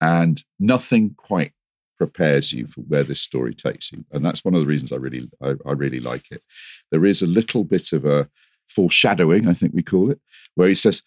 [0.00, 1.52] and nothing quite
[1.98, 4.04] prepares you for where this story takes you.
[4.12, 6.42] And that's one of the reasons I really, I, I really like it.
[6.90, 8.28] There is a little bit of a
[8.68, 10.20] foreshadowing, I think we call it,
[10.56, 11.02] where he says,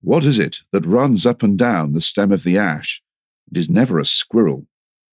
[0.00, 3.02] "What is it that runs up and down the stem of the ash?
[3.50, 4.66] It is never a squirrel.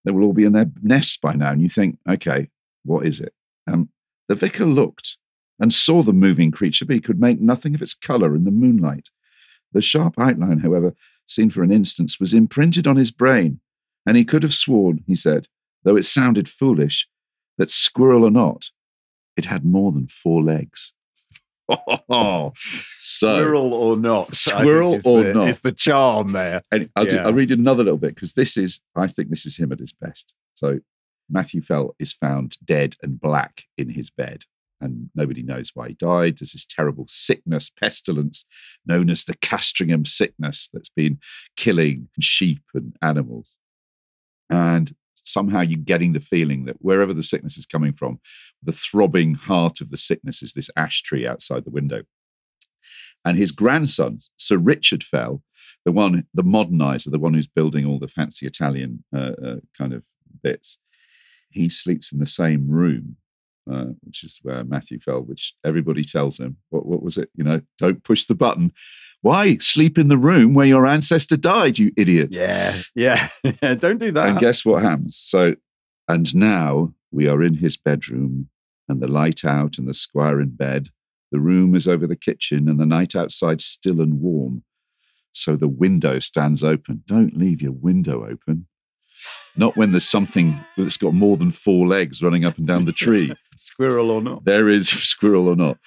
[0.03, 2.49] They will all be in their nests by now." And you think, "Okay,
[2.83, 3.33] what is it?"
[3.67, 3.89] Um,
[4.27, 5.17] the vicar looked
[5.59, 8.51] and saw the moving creature, but he could make nothing of its colour in the
[8.51, 9.09] moonlight.
[9.73, 10.95] The sharp outline, however,
[11.27, 13.59] seen for an instant, was imprinted on his brain,
[14.05, 15.47] and he could have sworn, he said,
[15.83, 17.07] though it sounded foolish,
[17.57, 18.69] that squirrel or not,
[19.37, 20.93] it had more than four legs.
[22.09, 22.53] Oh,
[22.99, 24.35] so Squirrel or not?
[24.35, 25.49] Squirrel or the- not?
[25.49, 26.63] It's the charm there.
[26.71, 29.57] And I'll, do, I'll read another little bit because this is, I think this is
[29.57, 30.33] him at his best.
[30.55, 30.79] So
[31.29, 34.45] Matthew Fell is found dead and black in his bed,
[34.81, 36.37] and nobody knows why he died.
[36.37, 38.45] There's this terrible sickness, pestilence,
[38.85, 41.19] known as the Castringham sickness, that's been
[41.55, 43.57] killing sheep and animals.
[44.49, 48.19] And somehow you're getting the feeling that wherever the sickness is coming from,
[48.63, 52.03] the throbbing heart of the sickness is this ash tree outside the window.
[53.25, 55.43] And his grandson, Sir Richard Fell,
[55.85, 59.93] the one, the modernizer, the one who's building all the fancy Italian uh, uh, kind
[59.93, 60.03] of
[60.41, 60.77] bits,
[61.49, 63.17] he sleeps in the same room,
[63.71, 67.29] uh, which is where Matthew fell, which everybody tells him, what, what was it?
[67.35, 68.71] You know, don't push the button.
[69.21, 72.33] Why sleep in the room where your ancestor died, you idiot?
[72.33, 73.29] Yeah, yeah.
[73.61, 74.29] don't do that.
[74.29, 75.17] And guess what happens?
[75.17, 75.55] So,
[76.07, 78.49] and now we are in his bedroom,
[78.87, 80.89] and the light out, and the squire in bed.
[81.31, 84.63] The room is over the kitchen, and the night outside still and warm.
[85.33, 87.03] So the window stands open.
[87.05, 88.67] Don't leave your window open.
[89.55, 92.91] Not when there's something that's got more than four legs running up and down the
[92.93, 93.33] tree.
[93.55, 94.45] Squirrel or not.
[94.45, 95.77] There is squirrel or not.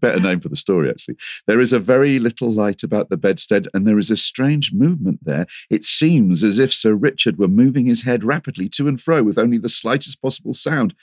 [0.00, 1.16] Better name for the story, actually.
[1.46, 5.20] There is a very little light about the bedstead, and there is a strange movement
[5.24, 5.46] there.
[5.70, 9.38] It seems as if Sir Richard were moving his head rapidly to and fro with
[9.38, 10.94] only the slightest possible sound.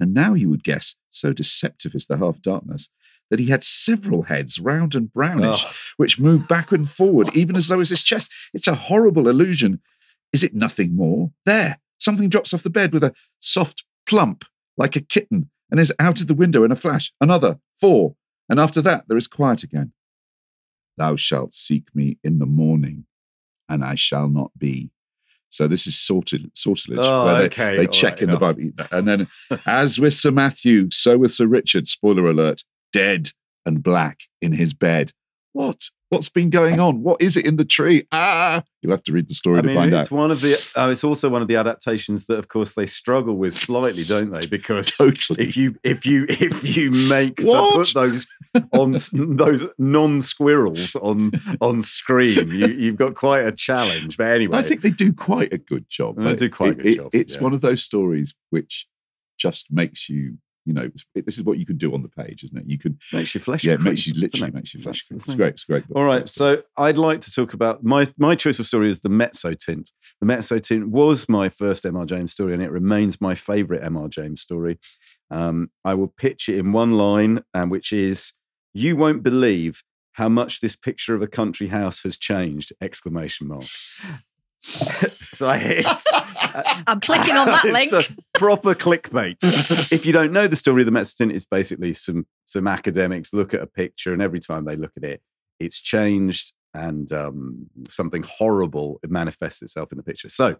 [0.00, 2.88] And now you would guess, so deceptive is the half darkness,
[3.30, 5.70] that he had several heads, round and brownish, Oh.
[5.96, 8.30] which moved back and forward, even as low as his chest.
[8.54, 9.80] It's a horrible illusion.
[10.32, 11.30] Is it nothing more?
[11.44, 14.44] There, something drops off the bed with a soft plump,
[14.76, 17.12] like a kitten, and is out of the window in a flash.
[17.20, 18.14] Another, four,
[18.48, 19.92] and after that there is quiet again.
[20.96, 23.04] Thou shalt seek me in the morning,
[23.68, 24.90] and I shall not be.
[25.50, 28.56] So this is sorted, sortilege, Oh, where they, okay, they check right, in the enough.
[28.56, 28.70] Bible.
[28.92, 29.26] And then,
[29.66, 32.62] as with Sir Matthew, so with Sir Richard, spoiler alert,
[32.92, 33.30] dead
[33.64, 35.12] and black in his bed.
[35.52, 35.88] What?
[36.08, 37.02] What's been going on?
[37.02, 38.06] What is it in the tree?
[38.12, 38.62] Ah!
[38.80, 40.16] You'll have to read the story I to mean, find it's out.
[40.16, 40.54] one of the.
[40.76, 44.30] Uh, it's also one of the adaptations that, of course, they struggle with slightly, don't
[44.30, 44.46] they?
[44.46, 45.42] Because totally.
[45.42, 48.24] if you if you if you make the, put those
[48.72, 48.96] on
[49.36, 54.16] those non squirrels on on screen, you, you've got quite a challenge.
[54.16, 56.20] But anyway, I think they do quite a good job.
[56.20, 57.42] They do quite a good it- job, It's yeah.
[57.42, 58.86] one of those stories which
[59.38, 62.08] just makes you, you know, it's, it- this is what you can do on the
[62.08, 62.64] page, isn't it?
[62.66, 63.64] You can makes you flesh.
[63.64, 64.54] Yeah, it makes you literally it?
[64.54, 65.06] makes you flesh.
[65.10, 65.54] It's great.
[65.54, 65.84] It's great.
[65.94, 69.08] All right, so I'd like to talk about my my choice of story is the
[69.08, 69.90] Mezzotint.
[70.20, 72.04] The Mezzotint was my first M.R.
[72.04, 74.08] James story, and it remains my favourite M.R.
[74.08, 74.78] James story.
[75.30, 78.32] Um, I will pitch it in one line, um, which is,
[78.74, 83.66] "You won't believe how much this picture of a country house has changed!" Exclamation mark.
[85.34, 85.48] so
[86.86, 87.92] I'm clicking on that link.
[87.92, 89.36] it's a proper clickbait.
[89.92, 93.54] if you don't know the story of the Tint, it's basically some some academics look
[93.54, 95.22] at a picture, and every time they look at it,
[95.60, 100.28] it's changed and um, something horrible it manifests itself in the picture.
[100.28, 100.56] So,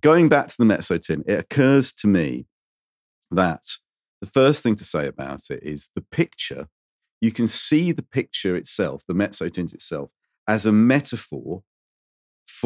[0.00, 2.46] going back to the Mezzotint, it occurs to me
[3.30, 3.62] that
[4.20, 6.68] the first thing to say about it is the picture.
[7.20, 10.10] You can see the picture itself, the Mezzotint itself,
[10.46, 11.62] as a metaphor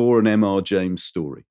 [0.01, 0.63] for an M.R.
[0.63, 1.45] James story.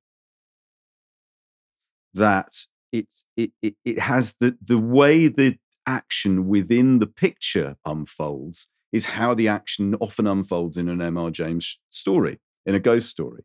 [2.14, 2.48] That
[2.90, 9.04] it's it, it it has the the way the action within the picture unfolds is
[9.04, 11.30] how the action often unfolds in an M.R.
[11.30, 13.44] James story, in a ghost story.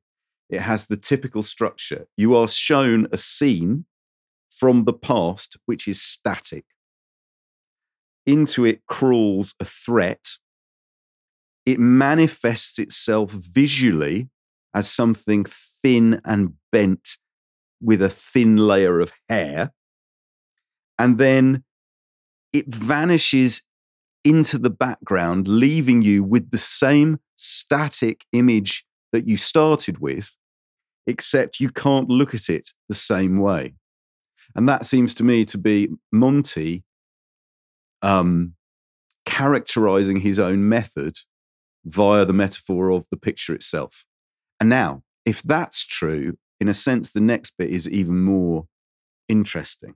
[0.49, 2.07] It has the typical structure.
[2.17, 3.85] You are shown a scene
[4.49, 6.65] from the past which is static.
[8.25, 10.31] Into it crawls a threat.
[11.63, 14.29] It manifests itself visually
[14.75, 17.17] as something thin and bent
[17.81, 19.71] with a thin layer of hair.
[20.99, 21.63] And then
[22.53, 23.63] it vanishes
[24.23, 30.35] into the background, leaving you with the same static image that you started with,
[31.07, 33.75] except you can't look at it the same way.
[34.55, 36.83] And that seems to me to be Monty
[38.01, 38.55] um,
[39.25, 41.17] characterizing his own method
[41.85, 44.05] via the metaphor of the picture itself.
[44.59, 48.67] And now, if that's true, in a sense, the next bit is even more
[49.27, 49.95] interesting.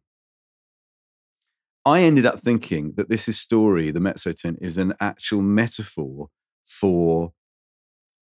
[1.86, 6.28] I ended up thinking that this is story, the Mezzotint, is an actual metaphor
[6.66, 7.32] for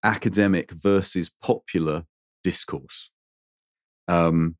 [0.03, 2.05] academic versus popular
[2.43, 3.11] discourse.
[4.07, 4.55] Um,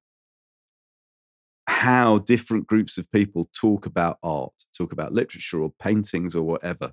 [1.67, 6.91] how different groups of people talk about art, talk about literature or paintings or whatever.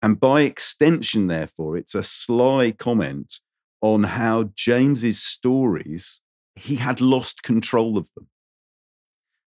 [0.00, 3.34] And by extension, therefore, it's a sly comment
[3.80, 6.20] on how James's stories,
[6.56, 8.28] he had lost control of them.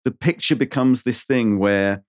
[0.05, 2.05] The picture becomes this thing where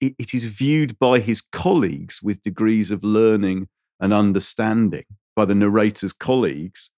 [0.00, 3.68] it, it is viewed by his colleagues with degrees of learning
[4.00, 5.04] and understanding,
[5.36, 6.90] by the narrator's colleagues,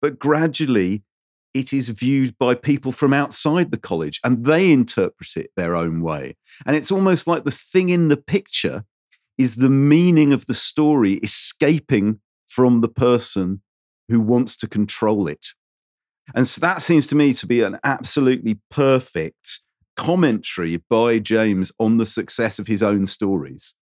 [0.00, 1.02] but gradually
[1.54, 6.00] it is viewed by people from outside the college and they interpret it their own
[6.02, 6.36] way.
[6.64, 8.84] And it's almost like the thing in the picture
[9.38, 13.62] is the meaning of the story escaping from the person
[14.08, 15.46] who wants to control it.
[16.34, 19.60] And so that seems to me to be an absolutely perfect
[19.96, 23.74] commentary by James on the success of his own stories.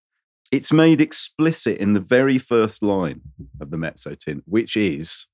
[0.50, 3.20] It's made explicit in the very first line
[3.60, 5.28] of the Mezzotint, which is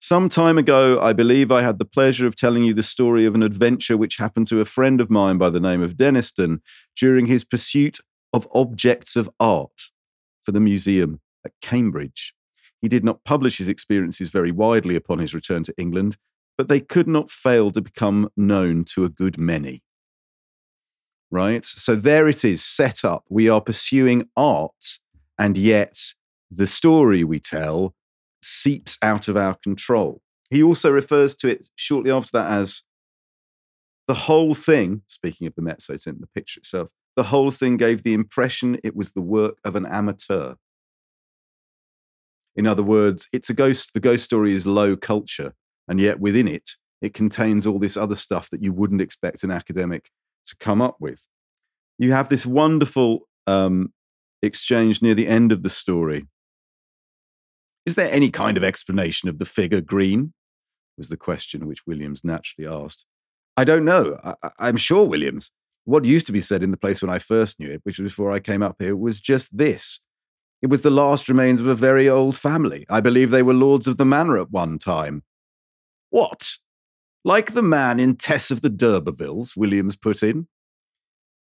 [0.00, 3.34] Some time ago, I believe I had the pleasure of telling you the story of
[3.34, 6.60] an adventure which happened to a friend of mine by the name of Denniston
[6.96, 7.98] during his pursuit
[8.32, 9.90] of objects of art
[10.42, 12.32] for the museum at Cambridge.
[12.80, 16.16] He did not publish his experiences very widely upon his return to England,
[16.56, 19.82] but they could not fail to become known to a good many.
[21.30, 21.64] Right?
[21.64, 23.24] So there it is, set up.
[23.28, 24.98] We are pursuing art,
[25.38, 25.98] and yet
[26.50, 27.94] the story we tell
[28.42, 30.22] seeps out of our control.
[30.50, 32.82] He also refers to it shortly after that as
[34.06, 38.02] the whole thing, speaking of the mezzo in the picture itself, the whole thing gave
[38.02, 40.54] the impression it was the work of an amateur.
[42.58, 45.54] In other words, it's a ghost, the ghost story is low culture,
[45.86, 49.52] and yet within it, it contains all this other stuff that you wouldn't expect an
[49.52, 50.10] academic
[50.46, 51.28] to come up with.
[51.98, 53.92] you have this wonderful um,
[54.42, 56.26] exchange near the end of the story.
[57.86, 60.32] Is there any kind of explanation of the figure green?
[60.96, 63.06] Was the question which Williams naturally asked.
[63.56, 64.18] I don't know.
[64.24, 65.52] I, I'm sure, Williams.
[65.84, 68.10] What used to be said in the place when I first knew it, which was
[68.10, 70.00] before I came up here, was just this.
[70.60, 72.84] It was the last remains of a very old family.
[72.90, 75.22] I believe they were lords of the manor at one time.
[76.10, 76.50] What?
[77.24, 80.48] Like the man in Tess of the D'Urbervilles, Williams put in.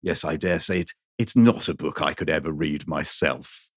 [0.02, 3.70] Yes, I dare say it, it's not a book I could ever read myself.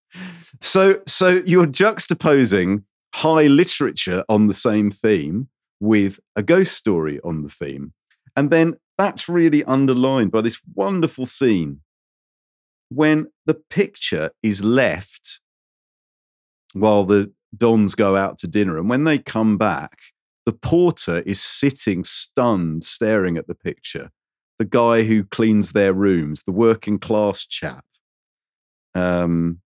[0.62, 2.84] So, so you're juxtaposing
[3.14, 7.94] high literature on the same theme with a ghost story on the theme.
[8.36, 11.82] And then that's really underlined by this wonderful scene
[12.90, 15.40] when the picture is left
[16.74, 18.78] while the Dons go out to dinner.
[18.78, 20.00] And when they come back,
[20.46, 24.10] the porter is sitting stunned, staring at the picture.
[24.60, 27.86] The guy who cleans their rooms, the working class chap.
[28.96, 29.62] Um,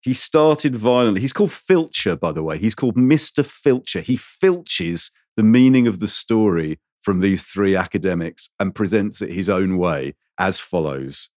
[0.00, 1.20] he started violently.
[1.20, 2.58] He's called Filcher, by the way.
[2.58, 3.44] He's called Mr.
[3.44, 4.02] Filcher.
[4.02, 9.48] He filches the meaning of the story from these three academics and presents it his
[9.48, 11.30] own way as follows.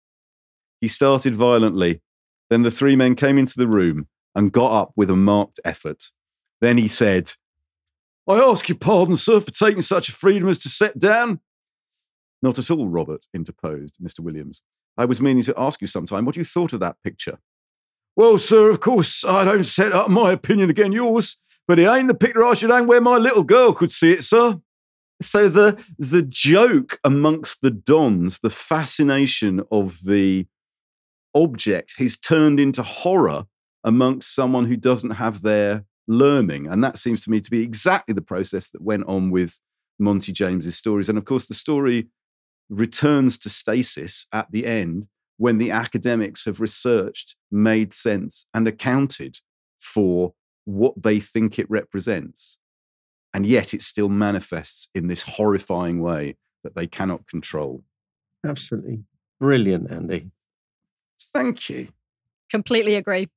[0.81, 2.01] He started violently.
[2.49, 6.05] Then the three men came into the room and got up with a marked effort.
[6.63, 7.33] Then he said,
[8.27, 11.41] I ask your pardon, sir, for taking such a freedom as to sit down.
[12.43, 14.21] Not at all, Robert, interposed Mr.
[14.21, 14.63] Williams.
[14.97, 17.39] I was meaning to ask you sometime what you thought of that picture.
[18.17, 22.09] Well, sir, of course, I don't set up my opinion again yours, but it ain't
[22.09, 24.61] the picture I should hang where my little girl could see it, sir.
[25.23, 30.47] So the the joke amongst the dons, the fascination of the
[31.35, 33.45] object, has turned into horror
[33.85, 38.12] amongst someone who doesn't have their learning, and that seems to me to be exactly
[38.15, 39.61] the process that went on with
[39.99, 41.09] Monty James's stories.
[41.09, 42.09] And of course, the story
[42.69, 49.39] returns to stasis at the end when the academics have researched, made sense, and accounted
[49.79, 50.35] for
[50.65, 52.59] what they think it represents.
[53.35, 57.82] And yet it still manifests in this horrifying way that they cannot control.
[58.47, 59.01] Absolutely
[59.41, 60.30] brilliant, Andy.
[61.35, 61.89] Thank you.
[62.49, 63.28] Completely agree.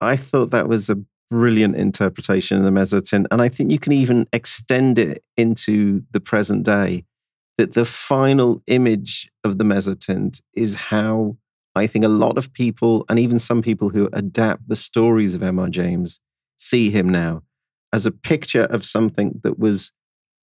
[0.00, 0.98] I thought that was a
[1.28, 3.26] brilliant interpretation of the mezzotint.
[3.32, 7.04] And I think you can even extend it into the present day.
[7.58, 11.36] That the final image of the mezzotint is how
[11.74, 15.42] I think a lot of people, and even some people who adapt the stories of
[15.42, 15.68] M.R.
[15.68, 16.20] James,
[16.58, 17.42] see him now
[17.96, 19.90] as a picture of something that was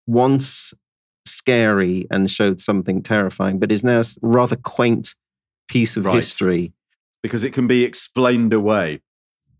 [0.08, 0.74] once
[1.28, 5.14] scary and showed something terrifying, but is now a rather quaint
[5.70, 6.16] piece of Right.
[6.16, 6.74] history
[7.22, 9.00] Because it can be explained away.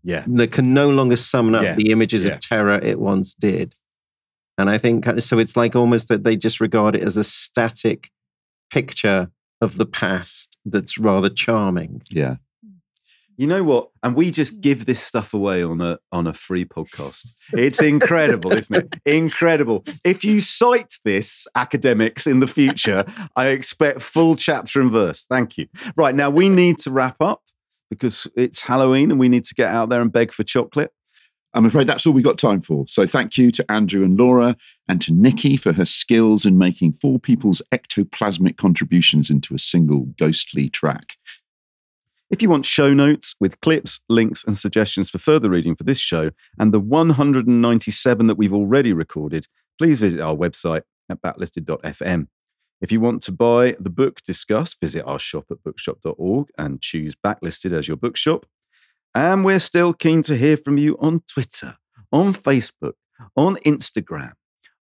[0.02, 0.24] Yeah.
[0.26, 2.32] that can no longer summon up Yeah, the images yeah.
[2.32, 3.74] of terror it once did.
[4.58, 5.38] And I think so.
[5.38, 8.10] It's like almost that they just regard it as a static
[8.70, 9.30] picture
[9.62, 12.02] of the past that's rather charming.
[12.10, 12.36] Yeah.
[13.36, 13.90] You know what?
[14.02, 14.60] And we just mm.
[14.60, 17.30] give this stuff away on a on a free podcast.
[17.52, 19.00] It's incredible, isn't it?
[19.06, 19.84] Incredible.
[20.04, 23.04] If you cite this academics in the future,
[23.36, 25.24] I expect full chapter and verse.
[25.28, 25.66] Thank you.
[25.96, 27.42] Right now we need to wrap up
[27.90, 30.92] because it's Halloween and we need to get out there and beg for chocolate.
[31.54, 32.84] I'm afraid that's all we got time for.
[32.88, 34.56] So thank you to Andrew and Laura
[34.88, 40.06] and to Nikki for her skills in making four people's ectoplasmic contributions into a single
[40.18, 41.14] ghostly track.
[42.34, 46.00] If you want show notes with clips, links, and suggestions for further reading for this
[46.00, 49.46] show and the 197 that we've already recorded,
[49.78, 52.26] please visit our website at backlisted.fm.
[52.80, 57.14] If you want to buy the book discussed, visit our shop at bookshop.org and choose
[57.14, 58.46] Backlisted as your bookshop.
[59.14, 61.76] And we're still keen to hear from you on Twitter,
[62.10, 62.94] on Facebook,
[63.36, 64.32] on Instagram,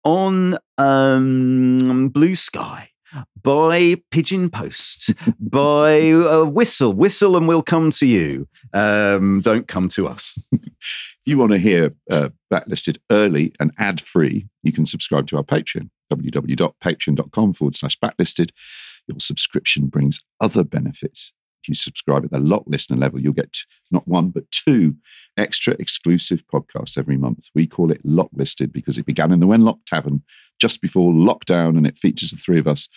[0.06, 2.88] on um, Bluesky,
[3.42, 6.94] by Pigeon Post, by uh, Whistle.
[6.94, 8.48] Whistle and we'll come to you.
[8.74, 10.38] Um, don't come to us.
[10.52, 15.38] If you want to hear uh, Backlisted early and ad free, you can subscribe to
[15.38, 18.52] our Patreon, www.patreon.com forward slash backlisted.
[19.08, 21.34] Your subscription brings other benefits.
[21.64, 23.60] If you subscribe at the lock listener level, you'll get
[23.90, 24.98] not one, but two
[25.38, 27.48] extra exclusive podcasts every month.
[27.56, 30.24] We call it Lock Listed because it began in the Wenlock Tavern
[30.64, 32.88] just before lockdown, and it features the three of us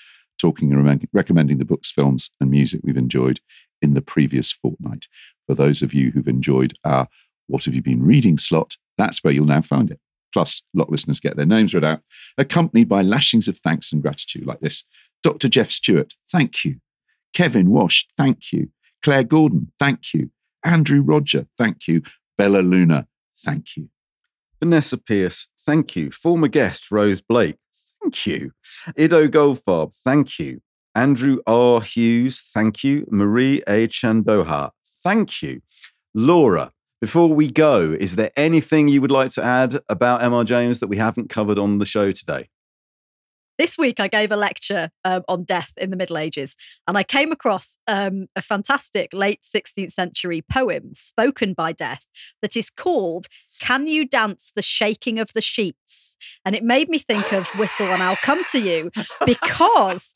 [0.41, 3.41] talking and recommending the books, films, and music we've enjoyed
[3.83, 5.09] in the previous fortnight.
[5.49, 7.09] For those of you who've enjoyed our
[7.49, 9.99] What Have You Been Reading slot, that's where you'll now find it.
[10.33, 12.03] Plus, lock listeners get their names read out,
[12.39, 14.85] accompanied by lashings of thanks and gratitude like this
[15.25, 15.49] Dr.
[15.49, 16.77] Jeff Stewart, thank you.
[17.35, 18.69] Kevin Wash, thank you.
[19.03, 20.31] Claire Gordon, thank you.
[20.63, 22.03] Andrew Roger, thank you.
[22.39, 23.09] Bella Luna,
[23.45, 23.89] thank you.
[24.61, 26.11] Vanessa Pierce, thank you.
[26.11, 27.57] Former guest Rose Blake,
[28.03, 28.53] thank you.
[28.97, 30.61] Ido Goldfarb, thank you.
[30.95, 31.81] Andrew R.
[31.83, 33.07] Hughes, thank you.
[33.11, 33.87] Marie A.
[33.87, 34.71] Chandoha,
[35.05, 35.61] thank you.
[36.15, 40.45] Laura, before we go, is there anything you would like to add about M.R.
[40.45, 42.49] James that we haven't covered on the show today?
[43.59, 46.57] This week, I gave a lecture um, on death in the Middle Ages,
[46.87, 52.05] and I came across um, a fantastic late 16th century poem spoken by death
[52.43, 53.27] that is called
[53.59, 56.19] Can You Dance the Shaking of the Sheets?
[56.45, 58.91] And it made me think of Whistle and I'll Come to You
[59.25, 60.15] because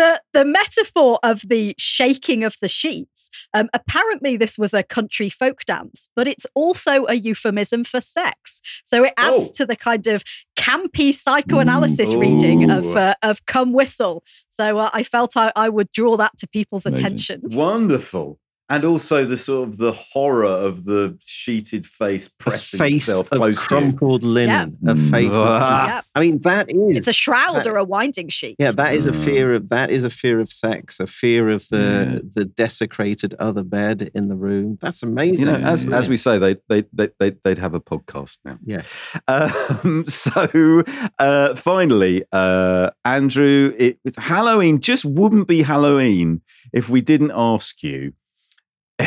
[0.00, 5.28] the the metaphor of the shaking of the sheets um, apparently this was a country
[5.28, 9.50] folk dance but it's also a euphemism for sex so it adds Oh.
[9.58, 10.22] to the kind of
[10.58, 14.16] campy psychoanalysis reading of uh, of come whistle
[14.50, 17.04] so uh, i felt I, I would draw that to people's Amazing.
[17.06, 18.39] attention Wonderful.
[18.70, 23.38] And also the sort of the horror of the sheeted face pressing face itself of
[23.38, 23.66] close to you.
[23.68, 24.78] crumpled linen.
[24.86, 25.10] A Mm.
[25.10, 25.32] face.
[25.32, 26.02] of- Ah.
[26.14, 26.96] I mean, that is.
[26.96, 29.24] it's a shroud that- or a winding sheet Yeah, that is a Mm.
[29.24, 33.62] fear of that is a fear of sex, a fear of the the desecrated other
[33.64, 34.78] bed in the room.
[34.80, 35.46] That's amazing.
[35.46, 38.58] You know, as, as we say, they, they, they, they, they'd have a podcast now.
[38.64, 38.82] Yeah.
[39.28, 40.82] Um, so
[41.18, 46.40] uh, finally, uh, Andrew, it, Halloween just wouldn't be Halloween
[46.72, 48.12] if we didn't ask you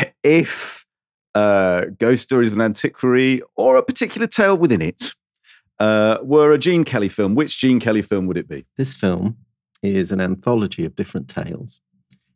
[0.22, 0.84] if
[1.34, 5.12] uh, Ghost Stories of an Antiquary or a particular tale within it
[5.80, 7.34] uh, were a Gene Kelly film.
[7.34, 8.64] Which Gene Kelly film would it be?
[8.76, 9.36] This film
[9.82, 11.80] is an anthology of different tales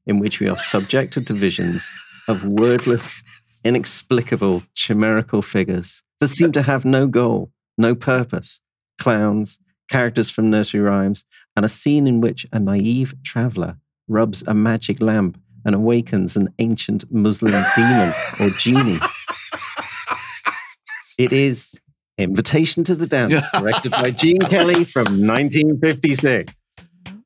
[0.06, 1.88] in which we are subjected to visions
[2.28, 3.22] of wordless,
[3.64, 8.60] inexplicable, chimerical figures that seem to have no goal, no purpose.
[8.98, 11.24] Clowns, characters from nursery rhymes,
[11.56, 13.76] and a scene in which a naive traveler
[14.08, 19.00] rubs a magic lamp and awakens an ancient Muslim demon or genie.
[21.18, 21.74] It is
[22.16, 26.54] Invitation to the Dance, directed by Gene Kelly from 1956.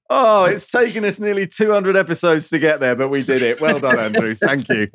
[0.08, 3.60] Oh, it's taken us nearly 200 episodes to get there, but we did it.
[3.60, 4.34] Well done, Andrew.
[4.34, 4.88] Thank you.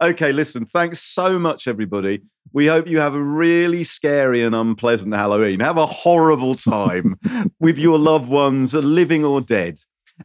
[0.00, 2.22] Okay, listen, thanks so much, everybody.
[2.52, 5.60] We hope you have a really scary and unpleasant Halloween.
[5.60, 7.16] Have a horrible time
[7.60, 9.78] with your loved ones, living or dead.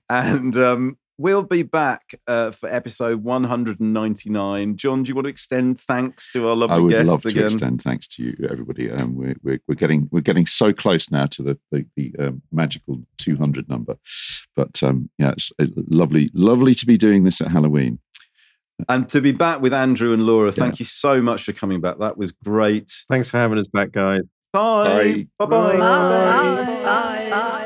[0.09, 4.77] And um, we'll be back uh, for episode 199.
[4.77, 6.79] John, do you want to extend thanks to our lovely guests?
[6.79, 7.43] I would guests love to again?
[7.43, 8.89] extend thanks to you, everybody.
[8.89, 12.41] Um, we're, we're we're getting we're getting so close now to the the, the um,
[12.51, 13.97] magical two hundred number,
[14.55, 17.99] but um, yeah, it's lovely lovely to be doing this at Halloween.
[18.87, 21.97] And to be back with Andrew and Laura, thank you so much for coming back.
[21.99, 22.89] That was great.
[23.09, 24.21] Thanks for having us back, guys.
[24.53, 25.27] Bye.
[25.37, 25.77] Bye-bye.
[25.77, 27.58] bye bye bye